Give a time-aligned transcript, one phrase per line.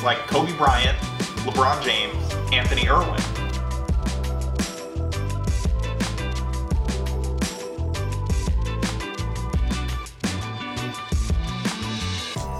[0.00, 0.96] names like Kobe Bryant,
[1.44, 2.14] LeBron James,
[2.52, 3.20] Anthony Irwin.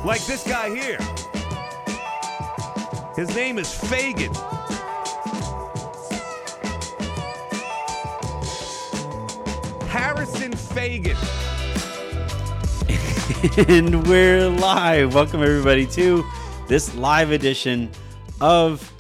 [0.05, 0.99] Like this guy here.
[3.17, 4.33] His name is Fagan.
[9.89, 11.17] Harrison Fagan.
[13.69, 15.15] and we're live.
[15.15, 16.25] Welcome everybody to
[16.71, 17.91] this live edition
[18.41, 18.93] of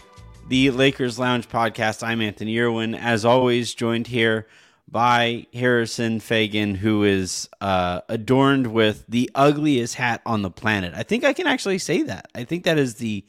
[0.48, 2.04] the Lakers Lounge podcast.
[2.04, 4.48] I'm Anthony Irwin, as always, joined here
[4.88, 10.94] by Harrison Fagan, who is uh, adorned with the ugliest hat on the planet.
[10.96, 12.26] I think I can actually say that.
[12.34, 13.24] I think that is the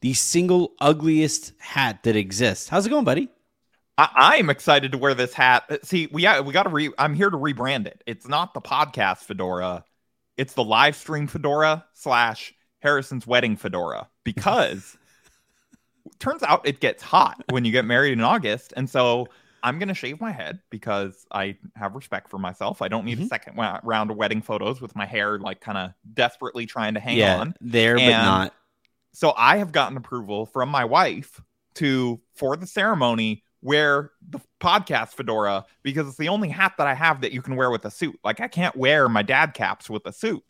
[0.00, 2.68] the single ugliest hat that exists.
[2.68, 3.28] How's it going, buddy?
[3.96, 5.70] I, am excited to wear this hat.
[5.84, 6.90] See, we we got to re.
[6.98, 8.02] I'm here to rebrand it.
[8.06, 9.84] It's not the podcast fedora.
[10.36, 12.52] It's the live stream fedora slash
[12.84, 14.96] Harrison's wedding fedora because
[16.20, 19.26] turns out it gets hot when you get married in August, and so
[19.62, 22.82] I'm gonna shave my head because I have respect for myself.
[22.82, 23.24] I don't need Mhm.
[23.24, 27.00] a second round of wedding photos with my hair like kind of desperately trying to
[27.00, 27.54] hang yeah, on.
[27.62, 28.54] there but not.
[29.12, 31.40] So I have gotten approval from my wife
[31.76, 36.92] to for the ceremony wear the podcast fedora because it's the only hat that I
[36.92, 38.20] have that you can wear with a suit.
[38.22, 40.44] Like I can't wear my dad caps with a suit.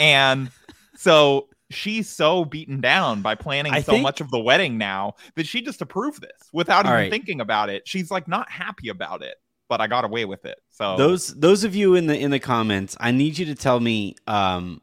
[0.00, 0.50] And
[0.96, 5.14] so she's so beaten down by planning I so think- much of the wedding now
[5.34, 7.10] that she just approved this without All even right.
[7.10, 7.86] thinking about it.
[7.88, 9.36] She's like not happy about it,
[9.68, 10.58] but I got away with it.
[10.70, 13.80] So those those of you in the in the comments i need you to tell
[13.80, 14.80] me um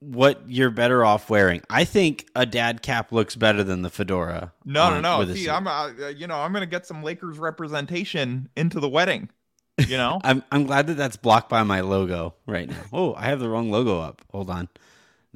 [0.00, 4.52] what you're better off wearing i think a dad cap looks better than the fedora
[4.66, 5.32] No, no, on- no.
[5.32, 5.48] a See.
[5.48, 9.30] I'm, uh, you know, I'm gonna get some Lakers representation into the wedding.
[9.78, 13.24] You know, I'm, I'm glad that that's blocked by my logo right now oh i
[13.26, 14.68] have the wrong logo up hold on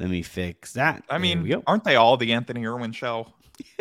[0.01, 3.29] let me fix that I mean, aren't they all the Anthony Irwin show?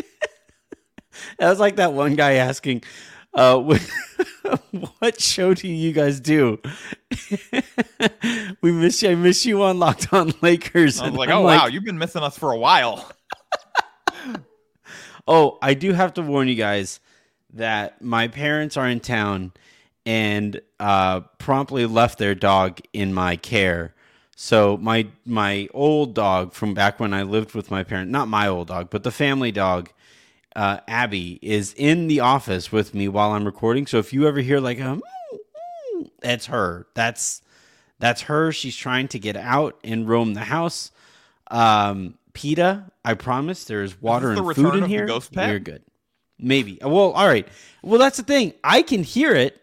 [1.39, 2.83] that was like that one guy asking
[3.33, 3.81] uh what,
[4.99, 6.59] what show do you guys do
[8.61, 11.41] we miss you i miss you on locked on lakers I was like, I'm oh
[11.41, 13.11] wow, you've been missing us for a while.
[15.31, 16.99] Oh, I do have to warn you guys
[17.53, 19.51] that my parents are in town
[20.03, 23.93] and uh, promptly left their dog in my care.
[24.41, 28.47] So my my old dog from back when I lived with my parents, not my
[28.47, 29.89] old dog, but the family dog,
[30.55, 33.85] uh, Abby, is in the office with me while I'm recording.
[33.85, 35.01] So if you ever hear like a,
[36.21, 36.87] that's her.
[36.93, 37.41] That's
[37.99, 38.53] that's her.
[38.53, 40.91] She's trying to get out and roam the house.
[41.51, 45.05] Um, PETA, I promise there's water this the and food in here.
[45.05, 45.49] ghost pet?
[45.49, 45.83] You're good.
[46.39, 46.77] Maybe.
[46.81, 47.45] Well, all right.
[47.83, 48.53] Well, that's the thing.
[48.63, 49.61] I can hear it.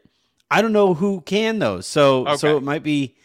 [0.50, 1.81] I don't know who can though.
[1.81, 3.16] So so it might be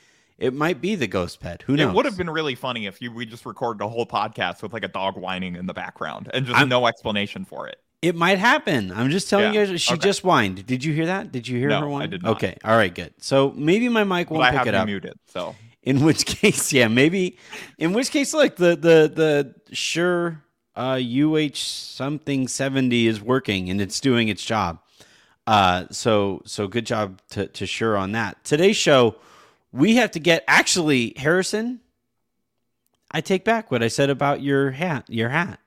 [0.42, 1.62] it might be the ghost pet.
[1.64, 1.90] Who knows?
[1.90, 4.74] It would have been really funny if you we just recorded a whole podcast with
[4.74, 7.78] like a dog whining in the background and just I'm- no explanation for it.
[8.02, 8.92] It might happen.
[8.92, 9.80] I'm just telling Yeah, you guys.
[9.82, 10.02] She okay.
[10.02, 10.66] just whined.
[10.66, 11.32] Did you hear that?
[11.32, 12.32] Did you hear No, her I did not.
[12.38, 12.58] Okay.
[12.66, 12.94] All right.
[12.94, 13.14] Good.
[13.20, 14.88] So maybe my mic But won't I pick have it up.
[14.88, 17.38] muted, so In which case, yeah, maybe.
[17.78, 20.44] In which case, look, the the the Shure
[20.76, 24.80] uh, UH something seventy is working and it's doing its job.
[25.46, 28.44] Uh, so so good job to to Shure on that.
[28.44, 29.16] Today's show,
[29.72, 31.80] we have to get actually Harrison.
[33.12, 35.06] I take back what I said about your hat.
[35.10, 35.60] Your hat.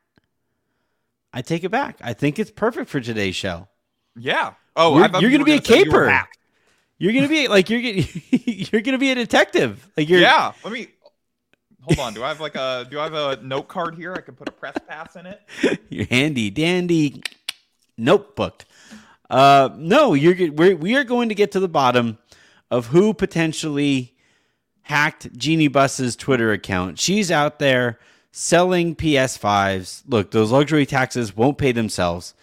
[1.32, 1.98] I take it back.
[2.02, 3.68] I think it's perfect for today's show.
[4.16, 4.54] yeah.
[4.76, 6.08] Oh, You're- you're gonna were be a say you caper.
[6.08, 6.38] hacked.
[6.98, 9.88] You're gonna be like you're gonna you're gonna be a detective.
[9.96, 10.52] Like you're Yeah.
[10.64, 10.88] Let me
[11.82, 12.14] hold on.
[12.14, 14.12] Do I have like a do I have a note card here?
[14.14, 15.40] I can put a press pass in it.
[15.90, 17.22] Your handy dandy
[17.96, 18.64] notebook.
[19.30, 20.52] Uh, no, you're.
[20.52, 22.18] We're, we are going to get to the bottom
[22.70, 24.14] of who potentially
[24.82, 26.98] hacked Jeanie Buss's Twitter account.
[26.98, 27.98] She's out there
[28.30, 30.02] selling PS5s.
[30.08, 32.34] Look, those luxury taxes won't pay themselves,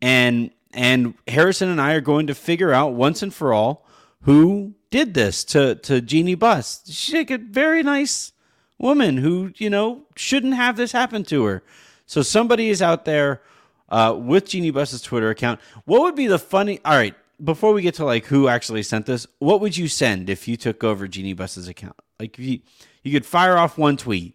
[0.00, 3.86] and and Harrison and I are going to figure out once and for all
[4.22, 6.82] who did this to to Jeanie Buss.
[6.86, 8.32] She's like a very nice
[8.78, 11.62] woman who you know shouldn't have this happen to her.
[12.06, 13.42] So somebody is out there
[13.88, 15.60] uh, with Jeanie Buss's Twitter account.
[15.84, 16.80] What would be the funny?
[16.84, 20.28] All right, before we get to like who actually sent this, what would you send
[20.30, 21.96] if you took over Jeanie Buss's account?
[22.18, 22.60] Like if you
[23.02, 24.34] you could fire off one tweet.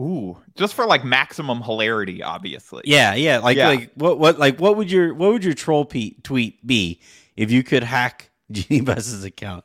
[0.00, 2.82] Ooh, just for like maximum hilarity, obviously.
[2.86, 3.38] Yeah, yeah.
[3.38, 3.68] Like Yeah.
[3.68, 7.00] like what what like what would your what would your troll pe- tweet be
[7.36, 9.64] if you could hack Jeanie Buss's account?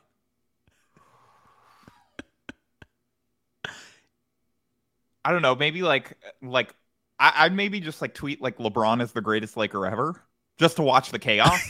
[5.24, 5.54] I don't know.
[5.54, 6.74] Maybe like like
[7.18, 10.22] I, I'd maybe just like tweet like LeBron is the greatest Laker ever,
[10.58, 11.60] just to watch the chaos.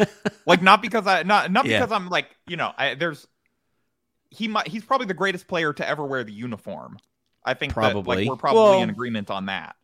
[0.46, 1.78] like not because I not not Yeah.
[1.80, 3.26] because I'm like you know I, there's
[4.30, 6.98] he might he's probably the greatest player to ever wear the uniform,
[7.44, 8.28] I think that, like Probably.
[8.28, 9.76] we're probably Well, in agreement on that.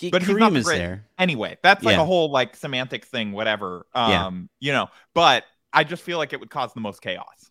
[0.00, 1.06] But But he's not the is great- there.
[1.18, 2.02] Anyway, that's like Yeah.
[2.02, 3.86] a whole like semantic thing, whatever.
[3.94, 4.26] Yeah.
[4.26, 7.50] Um, you know, but I just feel like it would cause the most chaos.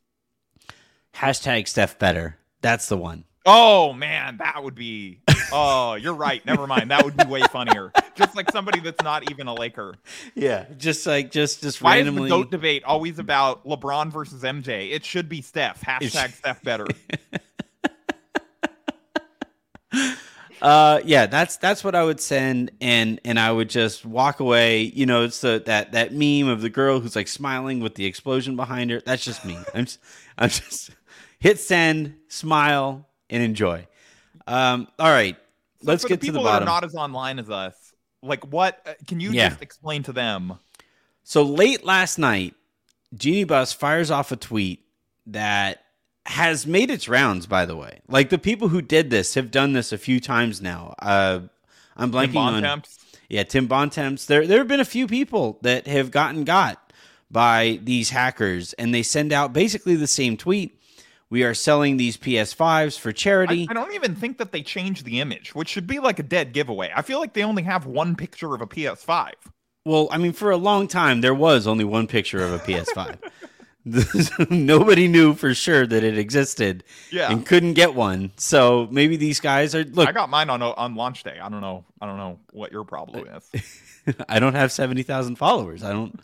[1.16, 2.38] Hashtag Steph better.
[2.62, 3.26] That's the one.
[3.46, 5.20] Oh man, that would be.
[5.52, 6.46] Oh, you're right.
[6.46, 6.92] Never mind.
[6.92, 7.92] That would be way funnier.
[8.16, 9.96] Just like somebody that's not even a Laker.
[10.36, 12.24] Yeah, just like just just Why randomly.
[12.24, 14.92] is the goat debate always about LeBron versus MJ?
[14.92, 15.82] It should be Steph.
[15.86, 16.88] Hashtag Steph better.
[20.62, 24.84] Uh, yeah, that's that's what I would send, and and I would just walk away.
[24.84, 28.06] You know, it's the that that meme of the girl who's like smiling with the
[28.06, 29.02] explosion behind her.
[29.02, 29.58] That's just me.
[29.74, 30.00] I'm just,
[30.38, 30.92] I'm just
[31.40, 33.88] hit send, smile, and enjoy.
[34.48, 35.38] Um, all right,
[35.82, 36.68] let's For get the to people the that bottom.
[36.68, 37.76] are not as online as us.
[38.22, 39.50] Like, what uh, can you Yeah.
[39.50, 40.60] just explain to them?
[41.24, 42.54] So late last night,
[43.16, 44.86] Jeanie Buss fires off a tweet
[45.28, 45.84] that
[46.26, 48.02] has made its rounds, by the way.
[48.08, 50.94] Like the people who did this have done this a few times now.
[51.00, 51.42] Uh,
[51.96, 52.84] I'm blanking on
[53.30, 54.26] yeah, Tim Bontemps.
[54.26, 56.92] There there have been a few people that have gotten got
[57.30, 60.78] by these hackers and they send out basically the same tweet.
[61.32, 63.68] We are selling these PS5s for I, charity.
[63.70, 66.52] I don't even think that they changed the image, which should be like a dead
[66.52, 66.92] giveaway.
[66.94, 69.32] I feel like they only have one picture of a PS5.
[69.86, 73.18] Well, I mean, for a long time, there was only one picture of a PS5.
[74.52, 77.32] Nobody knew for sure that it existed Yeah.
[77.32, 78.32] and couldn't get one.
[78.38, 80.08] So maybe these guys are look.
[80.08, 81.40] I got mine on on launch day.
[81.42, 81.86] I don't know.
[82.00, 84.14] I don't know what your problem is.
[84.30, 85.82] I don't have seventy thousand followers.
[85.84, 86.20] I don't.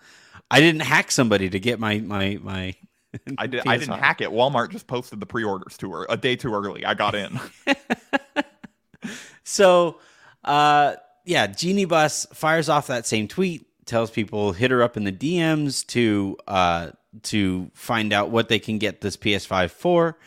[0.51, 2.75] I didn't hack somebody to get my my my.
[3.37, 3.67] I did.
[3.67, 3.99] I didn't PS5.
[3.99, 4.29] hack it.
[4.29, 6.85] Walmart just posted the pre-orders to her a day too early.
[6.85, 7.39] I got in.
[9.47, 9.99] So,
[10.43, 15.05] uh, yeah, Jeanie Buss fires off that same tweet, tells people hit her up in
[15.05, 16.91] the DMs to uh,
[17.23, 20.17] to find out what they can get this PS5 for,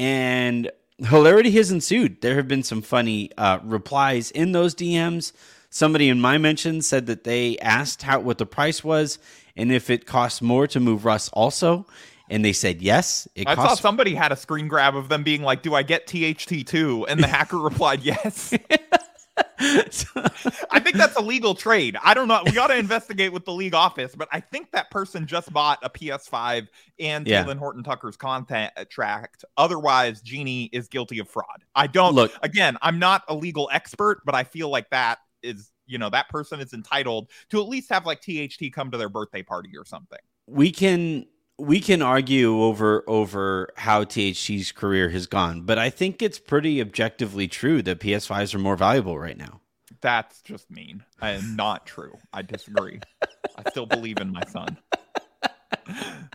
[0.00, 0.68] and
[0.98, 2.22] hilarity has ensued.
[2.22, 5.30] There have been some funny uh, replies in those DMs.
[5.70, 9.20] Somebody in my mention said that they asked how what the price was
[9.56, 11.86] and if it costs more to move Russ also,
[12.30, 13.28] and they said yes.
[13.34, 15.82] It I saw costs somebody had a screen grab of them being like, "Do I
[15.82, 18.54] get THT too?" And the hacker replied, "Yes."
[19.58, 21.96] I think that's a legal trade.
[22.02, 22.42] I don't know.
[22.44, 25.78] We got to investigate with the league office, but I think that person just bought
[25.82, 26.68] a PS5
[26.98, 27.44] and Yeah.
[27.44, 29.44] Talen Horton Tucker's content uh, tract.
[29.56, 31.64] Otherwise, Jeanie is guilty of fraud.
[31.74, 32.32] I don't Look.
[32.42, 36.28] Again, I'm not a legal expert, but I feel like that is, you know, that
[36.28, 39.84] person is entitled to at least have like THT come to their birthday party or
[39.84, 40.18] something.
[40.46, 41.26] we can
[41.58, 46.80] we can argue over over how THT's career has gone, but I think it's pretty
[46.80, 49.60] objectively true that PS5s are more valuable right now.
[50.00, 52.18] That's just mean and not true.
[52.32, 53.00] I disagree.
[53.22, 54.78] I still believe in my son.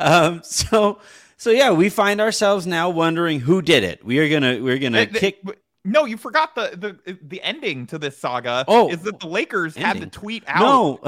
[0.00, 0.98] Um, so
[1.36, 4.04] so yeah, we find ourselves now wondering who did it.
[4.04, 5.40] We are gonna we're gonna kick.
[5.84, 8.64] No, you forgot the the the ending to this saga.
[8.68, 10.10] Oh, is that the Lakers had ending.
[10.10, 10.60] to tweet out?
[10.60, 11.00] No,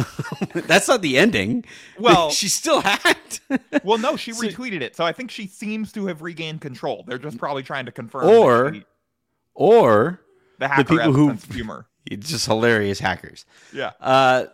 [0.63, 1.65] that's not the ending.
[1.99, 3.41] Well- she still hacked.
[3.85, 7.05] Well, no, she So- retweeted it, so I think she seems to have regained control.
[7.07, 8.29] They're just probably trying to confirm.
[8.29, 8.85] Or- she-
[9.55, 10.21] or
[10.59, 11.87] the hacker people who- humor.
[12.11, 13.45] it's just hilarious hackers.
[13.73, 14.47] Yeah, Uh,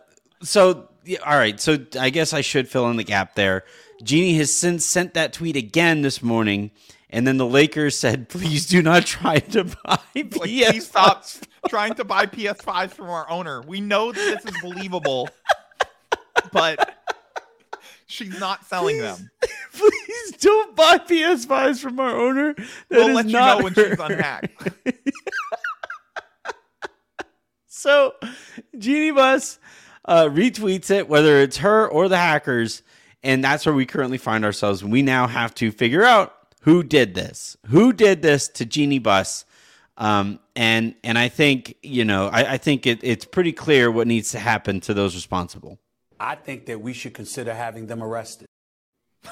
[0.43, 1.59] so yeah, all right.
[1.59, 3.63] So I guess I should fill in the gap there.
[4.03, 6.71] Jeanie has since sent that tweet again this morning,
[7.11, 11.25] and then the Lakers said, "Please do not try to buy PS5." please stop
[11.69, 13.61] trying to buy PS5s from our owner.
[13.61, 15.29] We know that this is believable,
[16.51, 16.95] but
[18.07, 19.29] she's not selling them.
[19.73, 22.53] Please don't buy PS5s from our owner.
[22.53, 24.69] That We'll is let you know when she's unhacked.
[27.81, 28.13] So,
[28.77, 29.57] Jeanie Buss
[30.05, 32.83] uh, retweets it, whether it's her or the hackers,
[33.23, 34.83] and that's where we currently find ourselves.
[34.83, 39.45] We now have to figure out who did this, who did this to Jeanie Buss,
[39.97, 44.07] um, and and I think you know I, I think it, it's pretty clear what
[44.07, 45.79] needs to happen to those responsible.
[46.19, 48.47] I think that we should consider having them arrested.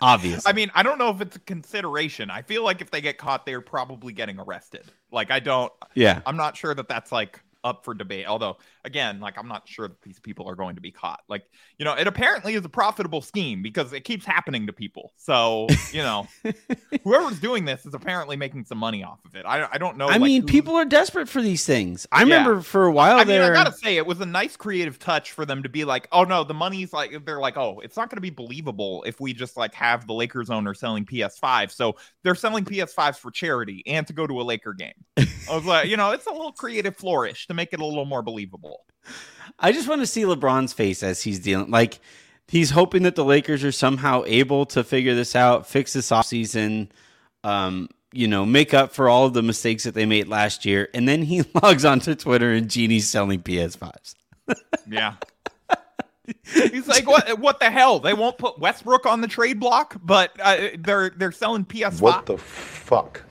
[0.00, 2.30] Obviously, I mean, I don't know if it's a consideration.
[2.30, 4.84] I feel like if they get caught, they're probably getting arrested.
[5.12, 5.72] Like, I don't.
[5.94, 6.22] yeah.
[6.24, 8.26] I'm not sure that that's like up for debate.
[8.26, 11.20] Although, again, like I'm not sure that these people are going to be caught.
[11.28, 11.44] Like,
[11.78, 15.12] you know, it apparently is a profitable scheme because it keeps happening to people.
[15.16, 16.26] So, you know,
[17.04, 19.44] whoever's doing this is apparently making some money off of it.
[19.46, 20.06] I, I don't know.
[20.08, 22.06] I like, mean, who- people are desperate for these things.
[22.12, 22.36] I Yeah.
[22.36, 23.40] remember for a while I mean.
[23.40, 26.24] I gotta say, it was a nice creative touch for them to be like, "Oh
[26.24, 29.56] no, the money's like." They're like, "Oh, it's not gonna be believable if we just
[29.56, 34.12] like have the Lakers owner selling PS5." So they're selling PS5s for charity and to
[34.12, 34.92] go to a Laker game.
[35.18, 38.04] I was like, you know, it's a little creative flourish to make it a little
[38.04, 38.69] more believable.
[39.58, 41.70] I just want to see LeBron's face as he's dealing.
[41.70, 42.00] Like
[42.48, 46.88] he's hoping that the Lakers are somehow able to figure this out, fix this offseason,
[47.44, 50.88] um, you know, make up for all of the mistakes that they made last year.
[50.94, 54.14] And then he logs onto Twitter and Jeanie's selling PS5s.
[54.88, 55.14] Yeah.
[56.52, 57.38] He's like, what?
[57.38, 57.98] What the hell?
[57.98, 62.00] They won't put Westbrook on the trade block, but uh, they're they're selling PS5.
[62.00, 63.24] What the fuck?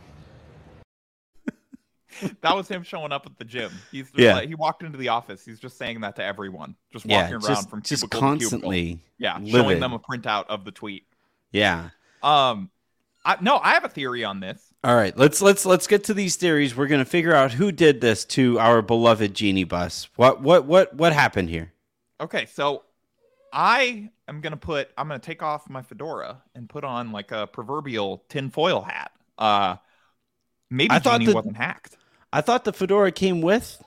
[2.42, 3.72] that was him showing up at the gym.
[3.92, 4.36] He's Yeah.
[4.36, 5.46] like, he walked into the office.
[5.46, 8.26] He's just saying that to everyone, just Yeah, walking around just, from just cubicle to
[8.38, 8.50] cubicle.
[8.50, 9.00] constantly.
[9.18, 9.52] Yeah, livid.
[9.52, 11.06] showing them a printout of the tweet.
[11.52, 11.90] Yeah.
[12.24, 12.70] Um,
[13.26, 14.62] I, no, I have a theory on this.
[14.84, 16.76] All right, let's let's let's get to these theories.
[16.76, 20.08] We're gonna figure out who did this to our beloved Jeanie Buss.
[20.16, 21.74] What what what what happened here?
[22.22, 22.84] Okay, so
[23.52, 27.46] I am gonna put I'm gonna take off my fedora and put on like a
[27.48, 29.12] proverbial tinfoil hat.
[29.38, 29.76] Uh
[30.70, 31.98] maybe I thought Jeanie wasn't hacked.
[32.32, 33.82] I thought the fedora came with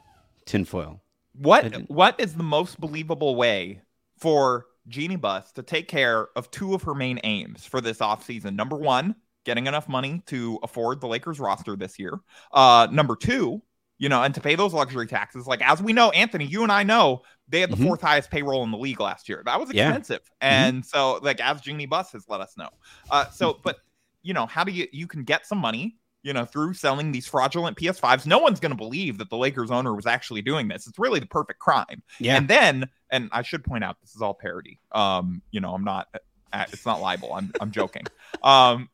[0.47, 1.01] tinfoil.
[1.35, 3.81] What what is the most believable way
[4.19, 8.55] for Jeanie Buss to take care of two of her main aims for this offseason?
[8.55, 12.19] Number one, getting enough money to afford the Lakers roster this year.
[12.53, 13.63] Uh number two,
[13.99, 15.47] you know, and to pay those luxury taxes.
[15.47, 17.85] Like as we know, Anthony, you and I know they had the Mhm.
[17.87, 19.43] fourth highest payroll in the league last year.
[19.45, 19.89] That was Yeah.
[19.89, 20.29] expensive.
[20.41, 22.69] And so like as Jeanie Buss has let us know.
[23.11, 23.77] Uh so but
[24.23, 27.27] you know, how do you you can get some money you know, through selling these
[27.27, 28.27] fraudulent PS5s.
[28.27, 30.87] No one's going to believe that the Lakers owner was actually doing this.
[30.87, 32.03] It's really the perfect crime.
[32.19, 32.37] Yeah.
[32.37, 34.79] And then, and I should point out, this is all parody.
[34.93, 36.09] Um, you know, I'm not,
[36.53, 37.33] uh, it's not libel.
[37.35, 38.05] I'm, I'm joking.
[38.43, 38.89] Um,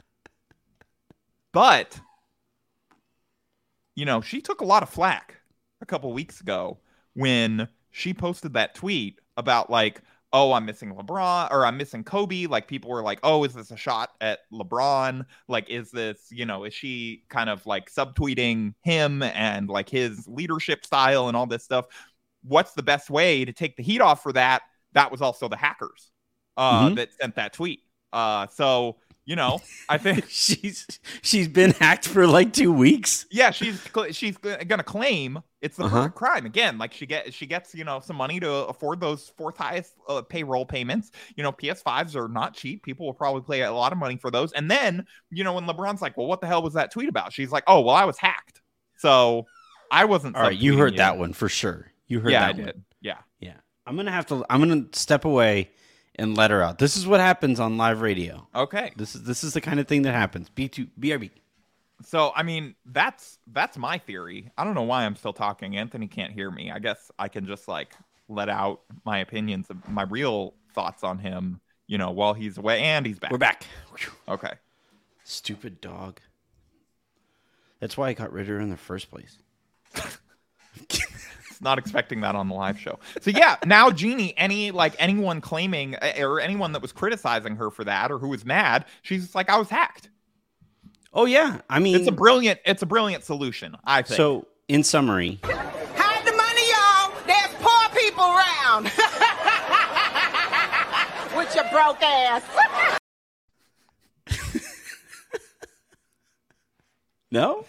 [1.53, 1.99] but,
[3.95, 5.37] you know, she took a lot of flack
[5.81, 6.81] a couple weeks ago
[7.15, 12.47] when she posted that tweet about like, oh, I'm missing LeBron or I'm missing Kobe.
[12.47, 15.25] Like people were like, oh, is this a shot at LeBron?
[15.49, 20.29] Like, is this, you know, is she kind of like subtweeting him and like his
[20.29, 21.87] leadership style and all this stuff?
[22.43, 24.63] What's the best way to take the heat off for that?
[24.93, 26.11] That was also the hackers
[26.57, 26.97] uh, Mhm.
[26.97, 27.85] that sent that tweet.
[28.13, 30.87] Uh, so, you know, I think she's
[31.23, 33.27] she's been hacked for like two weeks.
[33.31, 36.09] yeah, she's she's gonna claim it's the Uh-huh.
[36.09, 36.79] crime again.
[36.79, 40.23] Like she get she gets you know some money to afford those fourth highest uh,
[40.23, 41.11] payroll payments.
[41.37, 42.83] You know, PS5s are not cheap.
[42.83, 44.53] People will probably pay a lot of money for those.
[44.53, 47.33] And then you know when LeBron's like, "Well, what the hell was that tweet about?"
[47.33, 48.63] She's like, "Oh, well, I was hacked."
[48.97, 49.47] So
[49.91, 50.37] I wasn't.
[50.37, 51.93] All right, you heard that one for sure.
[52.07, 52.65] You heard Yeah, that I one.
[52.67, 52.83] did.
[53.03, 53.19] Yeah.
[53.41, 53.55] Yeah.
[53.87, 55.71] I'm gonna have to I'm gonna step away
[56.19, 56.79] and let her out.
[56.79, 58.47] This is what happens on live radio.
[58.55, 58.93] Okay.
[58.97, 60.49] This is this is the kind of thing that happens.
[60.51, 61.31] B two BRB.
[62.05, 64.51] So I mean, that's that's my theory.
[64.59, 65.77] I don't know why I'm still talking.
[65.77, 66.71] Anthony can't hear me.
[66.71, 67.93] I guess I can just like
[68.29, 71.61] let out my opinions, of my real thoughts on him.
[71.87, 73.31] You know, while he's away, and he's back.
[73.31, 73.65] We're back.
[74.29, 74.53] Okay.
[75.25, 76.21] Stupid dog.
[77.81, 79.39] That's why I got rid of her in the first place.
[81.61, 82.99] not expecting that on the live show.
[83.21, 87.71] So yeah, now Jeanie, any like anyone claiming uh, or anyone that was criticizing her
[87.71, 90.11] for that or who was mad, she's just like I was hacked.
[91.13, 91.61] Oh yeah.
[91.71, 94.17] I mean It's a brilliant it's a brilliant solution, I think.
[94.17, 97.13] so in summary, Hide the money, y'all.
[97.27, 98.85] There's poor people around.
[101.37, 102.43] With your broke ass.
[107.31, 107.65] no?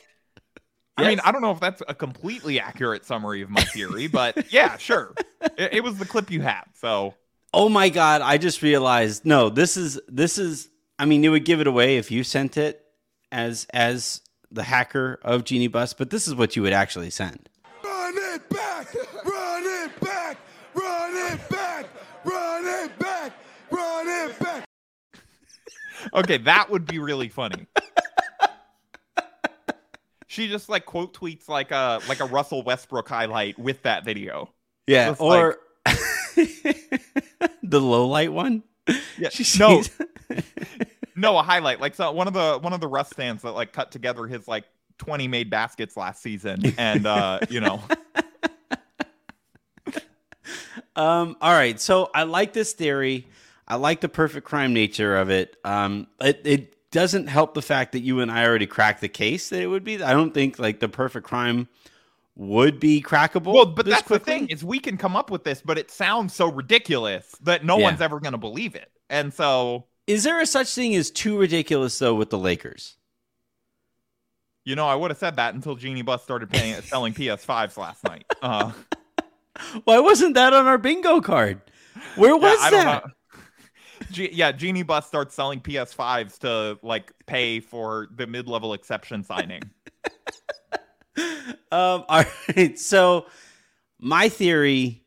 [1.00, 4.52] I mean, I don't know if that's a completely accurate summary of my theory, but
[4.54, 5.14] yeah, sure.
[5.58, 6.64] It, it was the clip you had.
[6.74, 7.16] So
[7.54, 11.46] Oh my god, I just realized no, this is this is I mean it would
[11.46, 12.84] give it away if you sent it
[13.32, 17.50] as as the hacker of Jeanie Buss, but this is what you would actually send.
[17.84, 18.94] Run it back!
[19.26, 20.38] Run it back!
[20.74, 21.88] Run it back!
[22.24, 23.34] Run it back!
[23.72, 24.66] Run it back!
[26.14, 27.68] okay, that would be really funny.
[30.30, 34.54] She just like quote tweets like a like a Russell Westbrook highlight with that video.
[34.86, 35.58] Yeah, or
[36.36, 38.62] the low light one.
[39.18, 39.82] Yeah, She no,
[41.16, 43.74] no, a highlight like so one of the one of the Russ stands that like
[43.74, 44.66] cut together his like
[45.00, 47.82] 20 made baskets last season, and uh, you know,
[50.96, 53.26] Um, all right, so I like this theory.
[53.66, 55.56] I like the perfect crime nature of it.
[55.64, 59.50] Um, it, it doesn't help the fact that you and I already cracked the case
[59.50, 60.02] that it would be.
[60.02, 61.68] I don't think like the perfect crime
[62.36, 63.54] would be crackable.
[63.54, 64.34] well, but that's quickly.
[64.34, 67.64] the thing is we can come up with this, but it sounds so ridiculous that
[67.66, 67.84] no Yeah.
[67.84, 71.38] one's ever going to believe it, and so Is there a such thing as too
[71.38, 72.96] ridiculous though with the Lakers?
[74.66, 78.04] you know I would have said that until Jeanie Buss started paying, selling PS5s last
[78.04, 78.26] night.
[78.42, 78.72] Uh,
[79.84, 81.62] Why wasn't that on our bingo card?
[82.16, 83.04] Where Yeah, was don't that?
[84.12, 89.62] Ge- yeah, Jeanie Buss starts selling PS5s to like pay for the mid-level exception signing.
[91.72, 92.24] Um, all
[92.56, 92.80] right.
[92.80, 93.28] So
[94.00, 95.04] my theory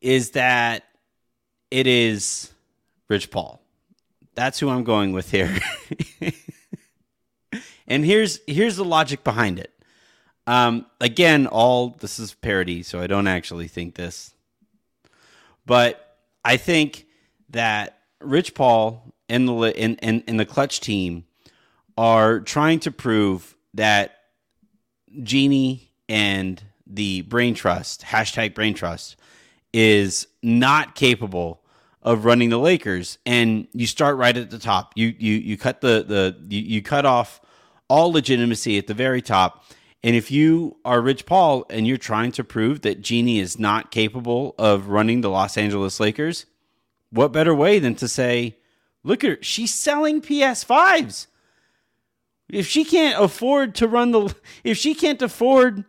[0.00, 0.84] is that
[1.70, 2.50] it is
[3.08, 3.60] Rich Paul.
[4.34, 5.54] That's who I'm going with here.
[7.92, 9.70] And here's here's the logic behind it.
[10.46, 14.32] Um, again, all this is parody, so I don't actually think this.
[15.66, 17.04] But I think
[17.52, 21.24] that Rich Paul and the and, and, and the clutch team
[21.96, 24.18] are trying to prove that
[25.22, 29.16] Jeanie and the brain trust, hashtag brain trust,
[29.72, 31.62] is not capable
[32.02, 33.18] of running the Lakers.
[33.24, 34.92] And you start right at the top.
[34.96, 37.40] You you you cut the the you, you cut off
[37.88, 39.64] all legitimacy at the very top.
[40.04, 43.92] And if you are Rich Paul and you're trying to prove that Jeanie is not
[43.92, 46.46] capable of running the Los Angeles Lakers,
[47.12, 48.56] what better way than to say,
[49.04, 51.28] look at her, she's selling PS5s.
[52.48, 55.84] If she can't afford to run the, if she can't afford,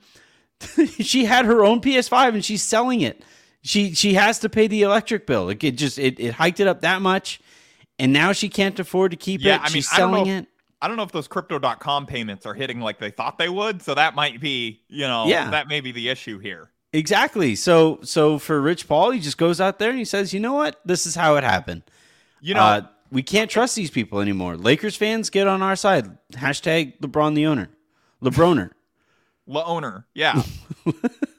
[1.00, 3.24] she had her own PS5 and she's selling it.
[3.66, 5.50] She she has to pay the electric bill.
[5.50, 7.40] It, it just it, it hiked it up that much,
[7.98, 9.62] and now she can't afford to keep Yeah, it.
[9.62, 10.48] I mean, she's I don't know if- it.
[10.82, 13.82] I don't know if those crypto.com payments are hitting like they thought they would.
[13.82, 15.50] So that might be, you know, Yeah.
[15.52, 16.72] that may be the issue here.
[16.94, 17.56] Exactly.
[17.56, 20.54] So so for Rich Paul, he just goes out there and he says, "You know
[20.54, 20.80] what?
[20.86, 21.82] This is how it happened.
[22.40, 22.82] You know, uh,
[23.12, 24.56] we can't trust these people anymore.
[24.58, 26.18] Lakers fans, get on our side.
[26.34, 27.70] Hashtag LeBron the owner,
[28.22, 28.70] LeBroner,
[29.48, 30.06] La owner.
[30.14, 30.44] Yeah.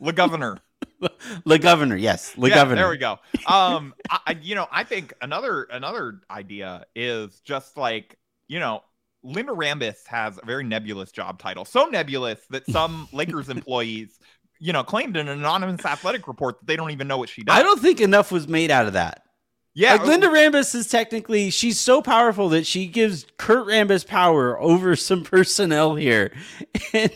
[0.00, 0.58] La governor.
[1.44, 1.96] Le Governor.
[1.96, 2.80] Yes, Le yeah, Governor.
[2.82, 3.18] There we go.
[3.46, 8.16] Um, I, I- you know, I think another another idea is just like
[8.48, 8.82] you know,
[9.22, 14.18] Linda Rambis has a very nebulous job title, so nebulous that some Lakers employees,
[14.58, 17.42] you know, claimed in an anonymous athletic report that they don't even know what she
[17.42, 17.56] does.
[17.56, 19.22] I don't think enough was made out of that.
[19.76, 24.06] Yeah, like uh, Linda Rambis is technically she's so powerful that she gives Kurt Rambis
[24.06, 26.32] power over some personnel here,
[26.92, 27.10] and,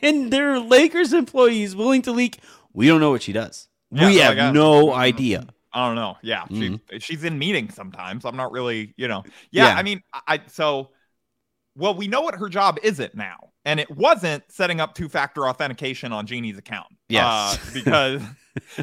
[0.00, 2.38] and there are Lakers employees willing to leak.
[2.72, 3.68] We don't know what she does.
[3.90, 4.98] Yeah, we so have got- no mm-hmm.
[4.98, 5.46] idea.
[5.72, 6.16] I don't know.
[6.22, 6.48] Yeah, Mhm.
[6.48, 6.98] she mm-hmm.
[6.98, 8.24] she's in meetings sometimes.
[8.24, 9.22] I'm not really, you know.
[9.50, 9.74] Yeah, Yeah.
[9.76, 10.90] I mean, I I- so
[11.76, 16.12] well, we know what her job isn't now, and it wasn't setting up two-factor authentication
[16.12, 16.88] on Jeanie's account.
[17.08, 17.24] Yes.
[17.24, 18.22] uh, because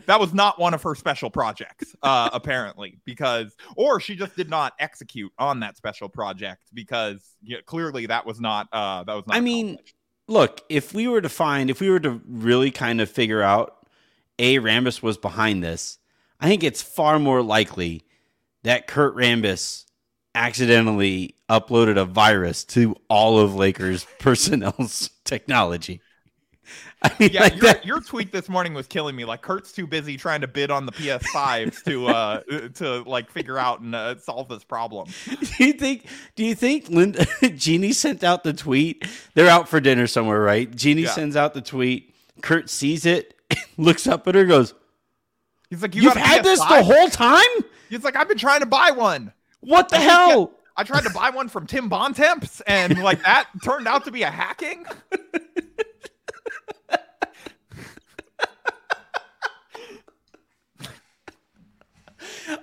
[0.06, 3.00] that was not one of her special projects, uh, apparently.
[3.06, 8.26] Because or she just did not execute on that special project because yeah, clearly that
[8.26, 9.36] was not uh that was not.
[9.36, 9.78] I mean,
[10.28, 13.88] look, if we were to find, if we were to really kind of figure out
[14.40, 15.98] a Rambis was behind this,
[16.40, 18.04] I think it's far more likely
[18.64, 19.86] that Kurt Rambis
[20.38, 26.02] accidentally uploaded a virus to all of Lakers personnel's technology.
[27.02, 29.24] I mean, yeah, like your, that- your tweet this morning was killing me.
[29.24, 32.42] Like Kurt's too busy trying to bid on the PS5s to uh
[32.76, 35.08] to like figure out and uh, solve this problem.
[35.58, 36.08] do you think?
[36.36, 39.06] Do you think Linda Jeanie sent out the tweet?
[39.36, 40.74] They're out for dinner somewhere, right?
[40.76, 41.12] Jeanie Yeah.
[41.12, 42.14] sends out the tweet.
[42.42, 43.36] Kurt sees it,
[43.78, 44.74] looks up at her, goes,
[45.70, 47.66] He's like, you "You've had this PS5?" the whole time?
[47.90, 49.34] He's like, I've been trying to buy one.
[49.68, 53.50] What the I hell?" I tried to buy one from Tim Bontemps, and like that
[53.64, 54.86] turned out to be a hacking.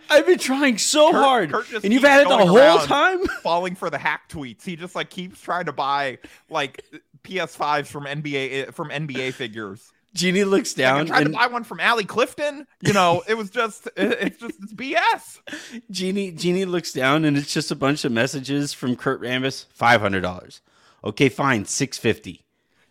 [0.08, 3.26] I've been trying so Kurt- hard, Kurt and you've had it the whole time.
[3.42, 4.64] falling for the hack tweets.
[4.64, 6.84] He just like keeps trying to buy like
[7.24, 9.92] PS5s from NBA from NBA figures.
[10.14, 12.66] Jeanie looks Like, I down, tried to buy one from Allie Clifton.
[12.80, 15.40] You know, it was just it- it's just it's BS.
[15.90, 19.66] Jeanie Jeanie looks down, and it's just a bunch of messages from Kurt Rambis.
[19.72, 20.60] Five hundred dollars.
[21.02, 22.44] Okay, fine, six fifty.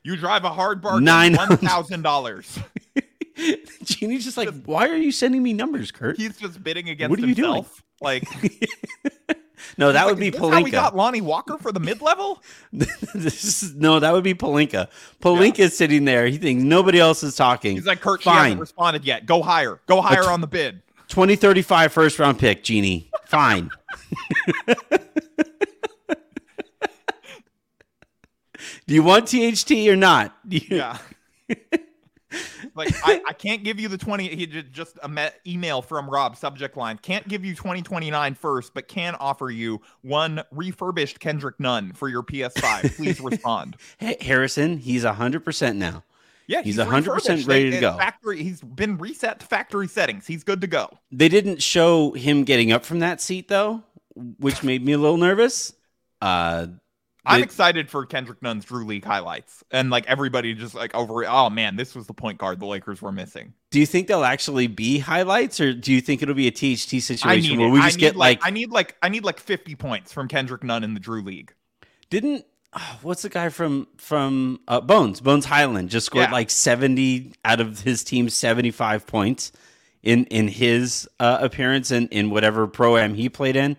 [0.03, 2.59] You drive a hard bargain, Nine thousand dollars.
[3.83, 7.19] Jeanie's just like, "Why are you sending me numbers, Kurt?" He's just bidding against What
[7.19, 7.65] are you doing?
[8.01, 8.27] Like
[9.77, 10.97] No, that would be is this How we got Pelinka.
[10.97, 12.41] Lonnie Walker for the mid level?
[12.71, 14.87] no, that would be Pelinka.
[15.21, 16.27] Pelinka's sitting there.
[16.27, 17.75] He thinks nobody else is talking.
[17.75, 19.25] He's like, Kurt, she hasn't responded yet.
[19.25, 19.79] Go higher.
[19.87, 20.81] Go higher on the bid.
[21.09, 23.09] 2035 first round pick, Jeanie.
[23.25, 23.69] Fine.
[28.87, 30.35] Do you want THT or not?
[30.47, 30.97] You- Yeah.
[32.75, 36.35] Like I, I can't give you the 20 he did just a email from rob
[36.37, 41.93] subject line can't give you 2029 first but can offer you one refurbished kendrick nunn
[41.93, 46.03] for your ps5 please respond Hey, Harrison, he's 100% now.
[46.47, 47.97] yeah He's 100% ready to go.
[47.97, 52.43] factory he's been reset to factory settings he's good to go They didn't show him
[52.43, 53.83] getting up from that seat, though,
[54.39, 55.73] which made me a little nervous.
[56.21, 56.67] Uh,
[57.25, 61.25] i'm They- excited for kendrick nunn's drew league highlights and like everybody just like over
[61.25, 64.23] oh man this was the point guard the lakers were missing do you think they'll
[64.23, 67.71] actually be highlights, or do you think it'll be a THT situation where it.
[67.71, 70.63] we just get like, like, i need like i need like 50 points from kendrick
[70.63, 71.53] nunn in the drew league
[72.09, 76.31] didn't oh, what's the guy from from uh, Bones Bones Hyland just scored Yeah.
[76.31, 79.51] like 70 out of his team's 75 points
[80.03, 83.77] in in his uh, appearance in in whatever pro am he played in.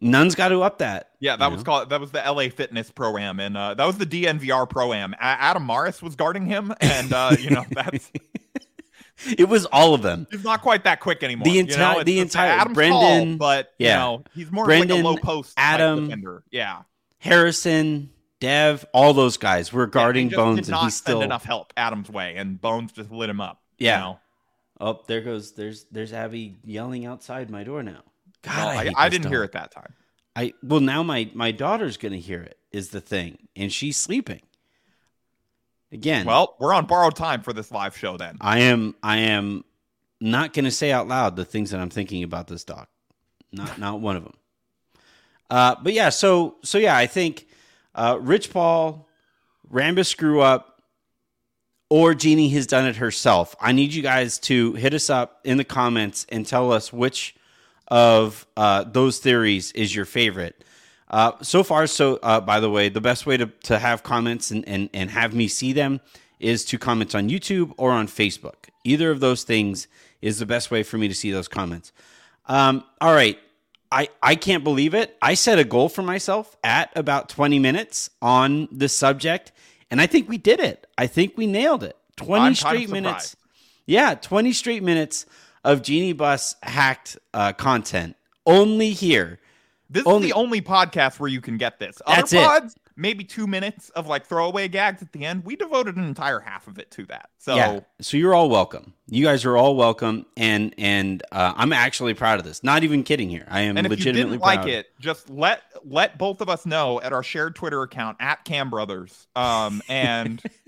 [0.00, 1.09] Nunn's got to up that.
[1.20, 3.84] Yeah, that you was called that was the LA Fitness Pro Am, and uh, that
[3.86, 5.12] was the DNVR Pro Am.
[5.14, 8.10] A- Adam Mares was guarding him, and uh, you know that's
[9.36, 10.26] It was all of them.
[10.30, 11.44] he's not quite that quick anymore.
[11.44, 12.02] The you entire- know?
[12.04, 13.88] The entire- Adam's Brendan- tall, but yeah.
[13.88, 16.42] you know he's more Brendan, like a low post Adam, defender.
[16.50, 16.82] Yeah,
[17.18, 18.08] Harrison,
[18.40, 21.20] Dev, all those guys were guarding just Bones, and not he's send still.
[21.22, 23.60] enough help Adam's way, and Bones just lit him up.
[23.78, 24.00] you Yeah.
[24.00, 24.20] know?
[24.80, 25.52] Oh, there goes.
[25.52, 28.00] There's there's Abby yelling outside my door now.
[28.40, 29.92] God, Well, I, I, I didn't hear it that time.
[30.36, 34.42] I well now my my daughter's gonna hear it is the thing, and she's sleeping.
[35.92, 38.36] Again, Well, we're on borrowed time for this live show then.
[38.40, 39.64] I am I am
[40.20, 42.88] not gonna say out loud the things that I'm thinking about this doc.
[43.52, 44.34] Not not one of them.
[45.50, 47.48] Uh, but yeah, so so yeah, I think
[47.96, 49.08] uh, Rich Paul,
[49.68, 50.80] Rambis screw up,
[51.88, 53.56] or Jeanie has done it herself.
[53.60, 57.34] I need you guys to hit us up in the comments and tell us which
[57.90, 60.64] of uh, those theories is your favorite.
[61.08, 64.50] Uh, so far, so uh, by the way, the best way to, to have comments
[64.50, 66.00] and, and, and have me see them
[66.38, 68.68] is to comment on YouTube or on Facebook.
[68.84, 69.88] Either of those things
[70.22, 71.92] is the best way for me to see those comments.
[72.46, 73.38] Um, all right.
[73.92, 75.16] I, I can't believe it.
[75.20, 79.50] I set a goal for myself at about 20 minutes on this subject,
[79.90, 80.86] and I think we did it.
[80.96, 81.96] I think we nailed it.
[82.16, 83.36] 20 I'm kind of straight minutes.
[83.86, 85.26] Yeah, 20 straight minutes
[85.64, 88.16] of Jeanie Buss hacked uh, content.
[88.46, 89.38] Only here.
[89.88, 92.00] This Only- is the only podcast where you can get this.
[92.06, 92.46] Other That's it.
[92.46, 95.44] pods, maybe two minutes of like throwaway gags at the end.
[95.44, 97.30] We devoted an entire half of it to that.
[97.38, 97.80] So yeah.
[98.00, 98.94] So you're all welcome.
[99.08, 102.62] You guys are all welcome, and and uh, I'm actually proud of this.
[102.62, 103.46] Not even kidding here.
[103.48, 106.64] I am and if you legitimately didn't like it, just let let both of us
[106.66, 109.26] know at our shared Twitter account at Cam Brothers.
[109.34, 110.40] Um, and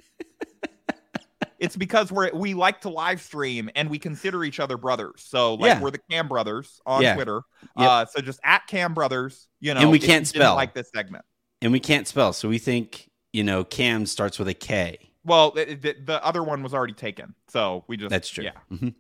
[1.62, 5.22] it's because we're we like to live stream and we consider each other brothers.
[5.24, 5.80] So like Yeah.
[5.80, 7.14] we're the Cam Brothers on Yeah.
[7.14, 7.42] Twitter.
[7.78, 7.88] Yep.
[7.88, 9.48] Uh, so just at Cam Brothers.
[9.60, 10.54] You know, And we can't spell.
[10.56, 11.24] like this segment.
[11.62, 14.98] and we can't spell, so we think you know Cam starts with a K.
[15.24, 18.42] Well, the, the, the other one was already taken, so we just That's true.
[18.44, 18.94] Yeah, Mhm.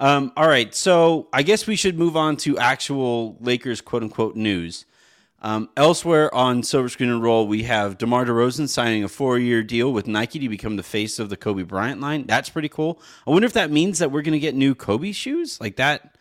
[0.00, 4.36] Um, all right, so I guess we should move on to actual Lakers quote unquote
[4.36, 4.84] news.
[5.44, 9.92] Um, elsewhere on Silver Screen and Roll, we have DeMar DeRozan signing a four-year deal
[9.92, 12.24] with Nike to become the face of the Kobe Bryant line.
[12.26, 12.98] That's pretty cool.
[13.26, 16.16] I wonder if that means that we're going to get new Kobe shoes like that.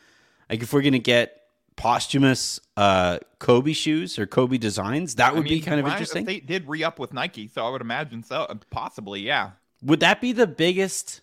[0.50, 1.40] Like if we're going to get
[1.78, 6.24] posthumous uh, Kobe shoes or Kobe designs, that I would be kind of interesting.
[6.24, 8.46] Estate did re up with Nike, so I would imagine so.
[8.72, 9.52] Possibly, yeah.
[9.82, 11.22] Would that be the biggest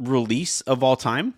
[0.00, 1.34] release of all time?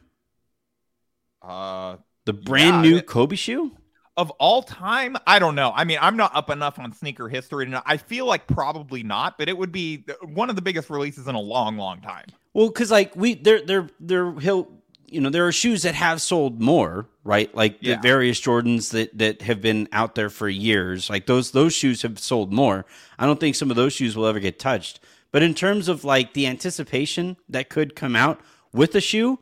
[1.43, 3.77] Uh, The brand Yeah, new it- Kobe shoe?
[4.17, 5.73] Of all time, I don't know.
[5.75, 7.83] I mean, I'm not up enough on sneaker history to know.
[7.85, 11.35] I feel like probably not, but it would be one of the biggest releases in
[11.35, 12.27] a long, long time.
[12.53, 14.69] Well, because like we, there, there, there, he'll,
[15.09, 17.53] you know, there are shoes that have sold more, right?
[17.55, 17.97] Like Yeah.
[17.97, 21.11] the various Jordans that that have been out there for years.
[21.11, 22.85] Like those those shoes have sold more.
[23.19, 25.01] I don't think some of those shoes will ever get touched.
[25.31, 28.41] But in terms of like the anticipation that could come out
[28.73, 29.39] with the shoe,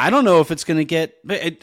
[0.00, 1.18] I don't know if it's going to get,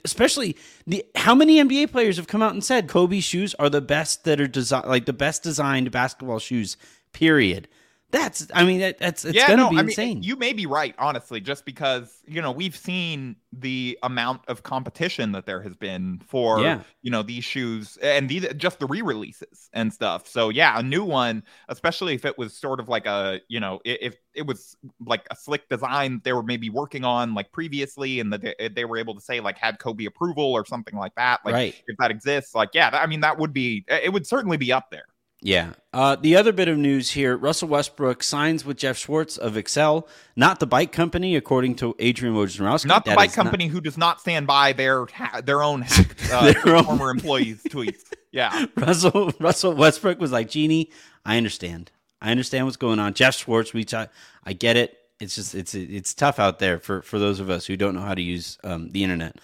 [0.06, 3.82] especially the how many NBA players have come out and said Kobe shoes are the
[3.82, 6.78] best that are designed, like the best designed basketball shoes.
[7.14, 7.68] Period.
[8.10, 10.08] That's, I mean, that, that's it's yeah, going to no, be I insane.
[10.20, 14.64] mean, you may be right, honestly, just because you know we've seen the amount of
[14.64, 16.84] competition that there has been for Yeah.
[17.02, 20.26] you know these shoes and these just the re-releases and stuff.
[20.26, 23.82] So yeah, a new one, especially if it was sort of like a you know
[23.84, 28.32] if it was like a slick design they were maybe working on like previously and
[28.32, 31.14] that they, eh, they were able to say like had Kobe approval or something like
[31.16, 31.42] that.
[31.44, 31.76] Like Right.
[31.88, 34.72] if that exists, like yeah, I mean that would be eh, it would certainly be
[34.72, 35.08] up there.
[35.42, 35.74] Yeah.
[35.94, 40.08] Uh, the other bit of news here Russell Westbrook signs with Jeff Schwartz of Excel,
[40.36, 42.86] not the bike company, according to Adrian Wojnarowski.
[42.88, 45.62] Not the That bike is not- company who does not stand by their ha- their
[45.64, 48.04] own hacked uh, Their own- former employees' tweets.
[48.32, 50.92] Yeah, Russell, Russell Westbrook was like, Jeanie,
[51.26, 51.92] I understand.
[52.22, 53.14] I understand what's going on.
[53.14, 54.08] Jeff Schwartz, we I,
[54.44, 54.98] I get it.
[55.20, 58.02] It's just it's it's tough out there for for those of us who don't know
[58.02, 59.36] how to use um, the internet.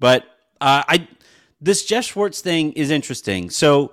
[0.00, 0.24] But
[0.60, 1.08] uh, I
[1.60, 3.48] this Jeff Schwartz thing is interesting.
[3.50, 3.92] So